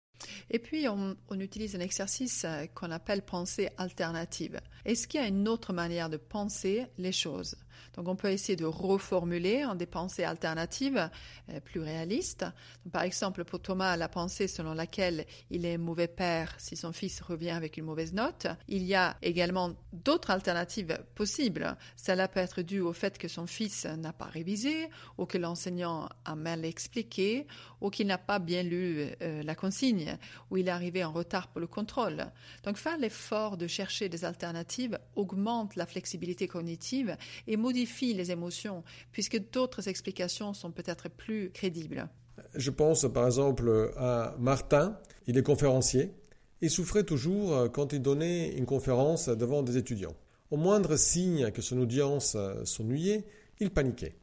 Et 0.49 0.59
puis, 0.59 0.87
on, 0.87 1.17
on, 1.27 1.39
utilise 1.41 1.75
un 1.75 1.81
exercice 1.81 2.45
qu'on 2.73 2.89
appelle 2.89 3.23
pensée 3.23 3.67
alternative. 3.77 4.61
Est-ce 4.85 5.09
qu'il 5.09 5.19
y 5.19 5.23
a 5.23 5.27
une 5.27 5.49
autre 5.49 5.73
manière 5.73 6.09
de 6.09 6.15
penser 6.15 6.85
les 6.97 7.11
choses? 7.11 7.57
Donc 7.95 8.07
on 8.07 8.15
peut 8.15 8.31
essayer 8.31 8.55
de 8.55 8.65
reformuler 8.65 9.65
en 9.65 9.75
des 9.75 9.85
pensées 9.85 10.23
alternatives 10.23 11.09
euh, 11.49 11.59
plus 11.59 11.81
réalistes. 11.81 12.45
par 12.91 13.03
exemple, 13.03 13.43
pour 13.43 13.61
Thomas, 13.61 13.97
la 13.97 14.09
pensée 14.09 14.47
selon 14.47 14.73
laquelle 14.73 15.25
il 15.49 15.65
est 15.65 15.77
mauvais 15.77 16.07
père 16.07 16.55
si 16.57 16.75
son 16.75 16.91
fils 16.91 17.21
revient 17.21 17.51
avec 17.51 17.77
une 17.77 17.85
mauvaise 17.85 18.13
note. 18.13 18.47
Il 18.67 18.83
y 18.83 18.95
a 18.95 19.17
également 19.21 19.73
d'autres 19.93 20.31
alternatives 20.31 20.99
possibles. 21.15 21.75
Cela 21.95 22.27
peut 22.27 22.39
être 22.39 22.61
dû 22.61 22.79
au 22.79 22.93
fait 22.93 23.17
que 23.17 23.27
son 23.27 23.47
fils 23.47 23.85
n'a 23.85 24.13
pas 24.13 24.25
révisé 24.25 24.89
ou 25.17 25.25
que 25.25 25.37
l'enseignant 25.37 26.09
a 26.25 26.35
mal 26.35 26.65
expliqué 26.65 27.47
ou 27.81 27.89
qu'il 27.89 28.07
n'a 28.07 28.17
pas 28.17 28.39
bien 28.39 28.63
lu 28.63 29.07
euh, 29.21 29.43
la 29.43 29.55
consigne 29.55 30.17
ou 30.49 30.57
il 30.57 30.67
est 30.67 30.71
arrivé 30.71 31.03
en 31.03 31.11
retard 31.11 31.47
pour 31.47 31.59
le 31.59 31.67
contrôle. 31.67 32.25
Donc 32.63 32.77
faire 32.77 32.97
l'effort 32.97 33.57
de 33.57 33.67
chercher 33.67 34.09
des 34.09 34.25
alternatives 34.25 34.99
augmente 35.15 35.75
la 35.75 35.85
flexibilité 35.85 36.47
cognitive 36.47 37.17
et 37.47 37.57
modifie 37.71 38.13
les 38.13 38.31
émotions, 38.31 38.83
puisque 39.13 39.39
d'autres 39.51 39.87
explications 39.87 40.53
sont 40.53 40.71
peut-être 40.71 41.09
plus 41.09 41.51
crédibles. 41.51 42.09
Je 42.55 42.69
pense 42.69 43.05
par 43.11 43.25
exemple 43.25 43.93
à 43.95 44.35
Martin, 44.39 44.97
il 45.25 45.37
est 45.37 45.43
conférencier. 45.43 46.11
Il 46.59 46.69
souffrait 46.69 47.05
toujours 47.05 47.71
quand 47.71 47.93
il 47.93 48.01
donnait 48.01 48.49
une 48.49 48.65
conférence 48.65 49.29
devant 49.29 49.63
des 49.63 49.77
étudiants. 49.77 50.15
Au 50.51 50.57
moindre 50.57 50.97
signe 50.97 51.51
que 51.51 51.61
son 51.61 51.79
audience 51.79 52.35
s'ennuyait, 52.65 53.23
il 53.61 53.69
paniquait. 53.71 54.15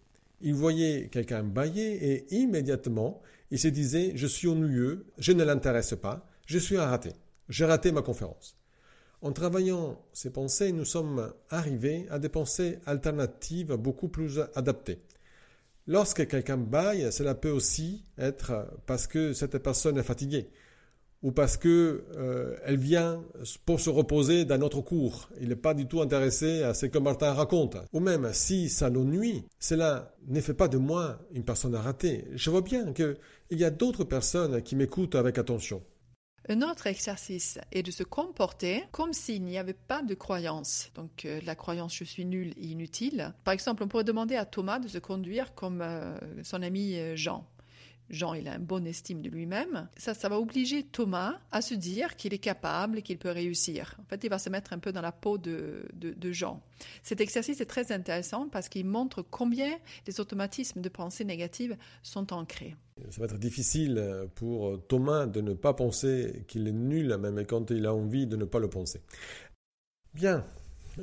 Il 0.42 0.54
voyait 0.54 1.08
quelqu'un 1.08 1.42
bailler 1.42 1.92
et 2.12 2.34
immédiatement, 2.34 3.22
il 3.50 3.58
se 3.58 3.68
disait 3.68 4.12
Je 4.14 4.26
suis 4.26 4.46
ennuyeux, 4.46 5.06
je 5.16 5.32
ne 5.32 5.42
l'intéresse 5.42 5.94
pas, 6.00 6.26
je 6.44 6.58
suis 6.58 6.76
un 6.76 6.84
raté, 6.84 7.12
j'ai 7.48 7.64
raté 7.64 7.92
ma 7.92 8.02
conférence. 8.02 8.57
En 9.20 9.33
travaillant 9.33 10.00
ces 10.12 10.31
pensées, 10.31 10.72
nous 10.72 10.85
sommes 10.85 11.33
arrivés 11.50 12.07
à 12.11 12.18
des 12.18 12.28
pensées 12.28 12.78
alternatives 12.87 13.74
beaucoup 13.74 14.09
plus 14.09 14.40
adaptées. 14.54 15.00
Lorsque 15.87 16.26
quelqu'un 16.28 16.59
baille, 16.59 17.11
cela 17.12 17.35
peut 17.35 17.50
aussi 17.50 18.04
être 18.18 18.68
parce 18.87 19.07
que 19.07 19.33
cette 19.33 19.59
personne 19.59 19.98
est 19.98 20.02
fatiguée 20.02 20.50
ou 21.22 21.33
parce 21.33 21.57
qu'elle 21.57 22.00
euh, 22.16 22.76
vient 22.78 23.24
pour 23.64 23.81
se 23.81 23.90
reposer 23.90 24.44
d'un 24.44 24.61
autre 24.62 24.81
cours. 24.81 25.28
Il 25.40 25.48
n'est 25.48 25.57
pas 25.57 25.74
du 25.74 25.87
tout 25.87 26.00
intéressé 26.00 26.62
à 26.62 26.74
ce 26.74 26.87
que 26.87 26.98
Martin 26.98 27.33
raconte. 27.33 27.76
Ou 27.92 28.00
même 28.00 28.31
si 28.33 28.68
ça 28.68 28.88
l'ennuie, 28.88 29.44
cela 29.59 30.14
ne 30.28 30.40
fait 30.40 30.54
pas 30.54 30.68
de 30.68 30.78
moi 30.78 31.18
une 31.33 31.44
personne 31.44 31.74
ratée. 31.74 32.24
Je 32.35 32.50
vois 32.50 32.61
bien 32.61 32.92
qu'il 32.92 33.16
y 33.50 33.64
a 33.64 33.70
d'autres 33.70 34.04
personnes 34.04 34.62
qui 34.62 34.76
m'écoutent 34.76 35.16
avec 35.16 35.38
attention. 35.38 35.83
Un 36.50 36.62
autre 36.62 36.87
exercice 36.87 37.58
est 37.72 37.82
de 37.82 37.90
se 37.90 38.02
comporter 38.02 38.84
comme 38.90 39.12
s'il 39.12 39.44
n'y 39.44 39.58
avait 39.58 39.74
pas 39.74 40.00
de 40.00 40.14
croyance. 40.14 40.90
Donc 40.94 41.26
euh, 41.26 41.40
la 41.44 41.54
croyance 41.54 41.94
je 41.94 42.04
suis 42.04 42.24
nul 42.24 42.54
et 42.56 42.68
inutile. 42.68 43.34
Par 43.44 43.52
exemple, 43.52 43.82
on 43.82 43.88
pourrait 43.88 44.04
demander 44.04 44.34
à 44.34 44.46
Thomas 44.46 44.78
de 44.78 44.88
se 44.88 44.96
conduire 44.96 45.54
comme 45.54 45.82
euh, 45.82 46.16
son 46.42 46.62
ami 46.62 46.96
euh, 46.96 47.16
Jean. 47.16 47.46
Jean, 48.10 48.34
il 48.34 48.48
a 48.48 48.56
une 48.56 48.64
bonne 48.64 48.86
estime 48.86 49.20
de 49.20 49.28
lui-même, 49.28 49.88
ça, 49.96 50.14
ça 50.14 50.28
va 50.28 50.38
obliger 50.38 50.82
Thomas 50.82 51.38
à 51.50 51.60
se 51.60 51.74
dire 51.74 52.16
qu'il 52.16 52.32
est 52.32 52.38
capable 52.38 52.98
et 52.98 53.02
qu'il 53.02 53.18
peut 53.18 53.30
réussir. 53.30 53.96
En 54.00 54.04
fait, 54.04 54.24
il 54.24 54.30
va 54.30 54.38
se 54.38 54.48
mettre 54.48 54.72
un 54.72 54.78
peu 54.78 54.92
dans 54.92 55.00
la 55.00 55.12
peau 55.12 55.38
de, 55.38 55.86
de, 55.94 56.32
Jean. 56.32 56.62
Cet 57.02 57.20
exercice 57.20 57.60
est 57.60 57.66
très 57.66 57.92
intéressant 57.92 58.48
parce 58.48 58.68
qu'il 58.68 58.86
montre 58.86 59.22
combien 59.22 59.78
les 60.06 60.20
automatismes 60.20 60.80
de 60.80 60.88
pensée 60.88 61.24
négative 61.24 61.76
sont 62.02 62.32
ancrés. 62.32 62.76
Ça 63.10 63.20
va 63.20 63.26
être 63.26 63.38
difficile 63.38 64.28
pour 64.34 64.86
Thomas 64.88 65.26
de 65.26 65.40
ne 65.40 65.52
pas 65.52 65.74
penser 65.74 66.44
qu'il 66.48 66.66
est 66.66 66.72
nul, 66.72 67.16
même 67.16 67.44
quand 67.46 67.70
il 67.70 67.86
a 67.86 67.94
envie 67.94 68.26
de 68.26 68.36
ne 68.36 68.44
pas 68.44 68.58
le 68.58 68.68
penser. 68.68 69.00
Bien, 70.14 70.44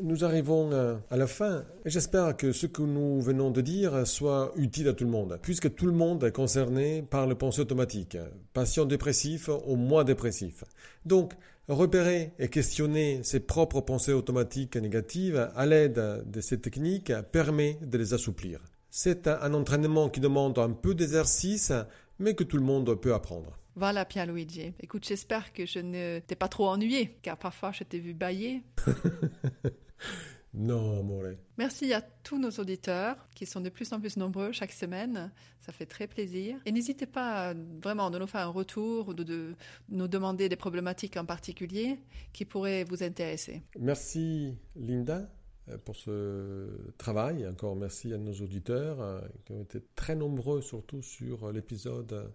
nous 0.01 0.23
arrivons 0.23 0.71
euh, 0.71 0.95
à 1.09 1.17
la 1.17 1.27
fin 1.27 1.63
et 1.85 1.89
j'espère 1.89 2.35
que 2.37 2.51
ce 2.51 2.65
que 2.65 2.81
nous 2.81 3.21
venons 3.21 3.51
de 3.51 3.61
dire 3.61 4.05
soit 4.07 4.51
utile 4.55 4.87
à 4.87 4.93
tout 4.93 5.03
le 5.03 5.09
monde, 5.09 5.39
puisque 5.41 5.73
tout 5.75 5.85
le 5.85 5.91
monde 5.91 6.23
est 6.23 6.31
concerné 6.31 7.01
par 7.01 7.27
le 7.27 7.35
pensée 7.35 7.61
automatique, 7.61 8.17
patient 8.53 8.85
dépressif 8.85 9.49
ou 9.65 9.75
moins 9.75 10.03
dépressif. 10.03 10.63
Donc, 11.05 11.33
repérer 11.67 12.33
et 12.39 12.49
questionner 12.49 13.21
ses 13.23 13.39
propres 13.39 13.81
pensées 13.81 14.13
automatiques 14.13 14.75
négatives 14.75 15.49
à 15.55 15.65
l'aide 15.65 16.23
de 16.25 16.41
ces 16.41 16.59
techniques 16.59 17.11
permet 17.31 17.77
de 17.81 17.97
les 17.97 18.13
assouplir. 18.13 18.61
C'est 18.89 19.27
un 19.27 19.53
entraînement 19.53 20.09
qui 20.09 20.19
demande 20.19 20.57
un 20.59 20.71
peu 20.71 20.95
d'exercice, 20.95 21.73
mais 22.19 22.33
que 22.33 22.43
tout 22.43 22.57
le 22.57 22.63
monde 22.63 22.93
peut 22.95 23.13
apprendre. 23.13 23.57
Voilà, 23.75 24.05
Pierluigi. 24.05 24.73
Écoute, 24.79 25.05
j'espère 25.05 25.51
que 25.51 25.65
je 25.65 25.79
ne 25.79 26.19
t'ai 26.19 26.35
pas 26.35 26.47
trop 26.47 26.69
ennuyé, 26.69 27.17
car 27.21 27.37
parfois 27.37 27.73
je 27.73 27.83
t'ai 27.83 27.99
vu 27.99 28.13
bailler. 28.13 28.63
non, 30.53 30.99
amore. 30.99 31.33
Merci 31.57 31.93
à 31.93 32.01
tous 32.01 32.37
nos 32.37 32.51
auditeurs 32.51 33.27
qui 33.35 33.45
sont 33.45 33.61
de 33.61 33.69
plus 33.69 33.91
en 33.93 33.99
plus 33.99 34.17
nombreux 34.17 34.51
chaque 34.51 34.71
semaine. 34.71 35.31
Ça 35.61 35.71
fait 35.71 35.85
très 35.85 36.07
plaisir. 36.07 36.57
Et 36.65 36.71
n'hésitez 36.71 37.05
pas 37.05 37.53
vraiment 37.81 38.09
de 38.11 38.19
nous 38.19 38.27
faire 38.27 38.41
un 38.41 38.51
retour 38.51 39.09
ou 39.09 39.13
de, 39.13 39.55
nous 39.89 40.07
demander 40.07 40.49
des 40.49 40.55
problématiques 40.55 41.17
en 41.17 41.25
particulier 41.25 41.97
qui 42.33 42.45
pourraient 42.45 42.83
vous 42.83 43.03
intéresser. 43.03 43.61
Merci, 43.79 44.55
Linda 44.75 45.29
euh, 45.69 45.77
pour 45.77 45.95
ce 45.95 46.69
travail. 46.97 47.47
Encore 47.47 47.75
merci 47.75 48.13
à 48.13 48.17
nos 48.17 48.33
auditeurs 48.33 49.01
euh, 49.01 49.21
qui 49.45 49.53
ont 49.53 49.61
été 49.61 49.79
très 49.95 50.15
nombreux, 50.15 50.61
surtout 50.61 51.01
sur 51.01 51.51
l'épisode 51.51 52.31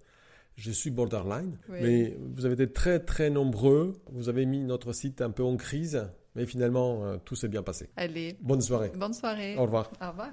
je 0.60 0.70
suis 0.70 0.90
borderline. 0.90 1.56
Mais 1.68 2.16
vous 2.34 2.44
avez 2.44 2.54
été 2.54 2.70
très 2.70 3.00
très 3.00 3.30
nombreux. 3.30 3.94
Vous 4.12 4.28
avez 4.28 4.44
mis 4.46 4.62
notre 4.62 4.92
site 4.92 5.22
un 5.22 5.30
peu 5.30 5.42
en 5.42 5.56
crise. 5.56 6.10
Mais 6.34 6.46
finalement, 6.46 7.04
euh, 7.04 7.16
tout 7.24 7.34
s'est 7.34 7.48
bien 7.48 7.62
passé. 7.62 7.90
Allez. 7.96 8.36
Bonne 8.40 8.60
soirée. 8.60 8.92
Bonne 8.94 9.14
soirée. 9.14 9.56
Au 9.56 9.62
revoir. 9.62 9.90
Au 10.00 10.08
revoir. 10.10 10.30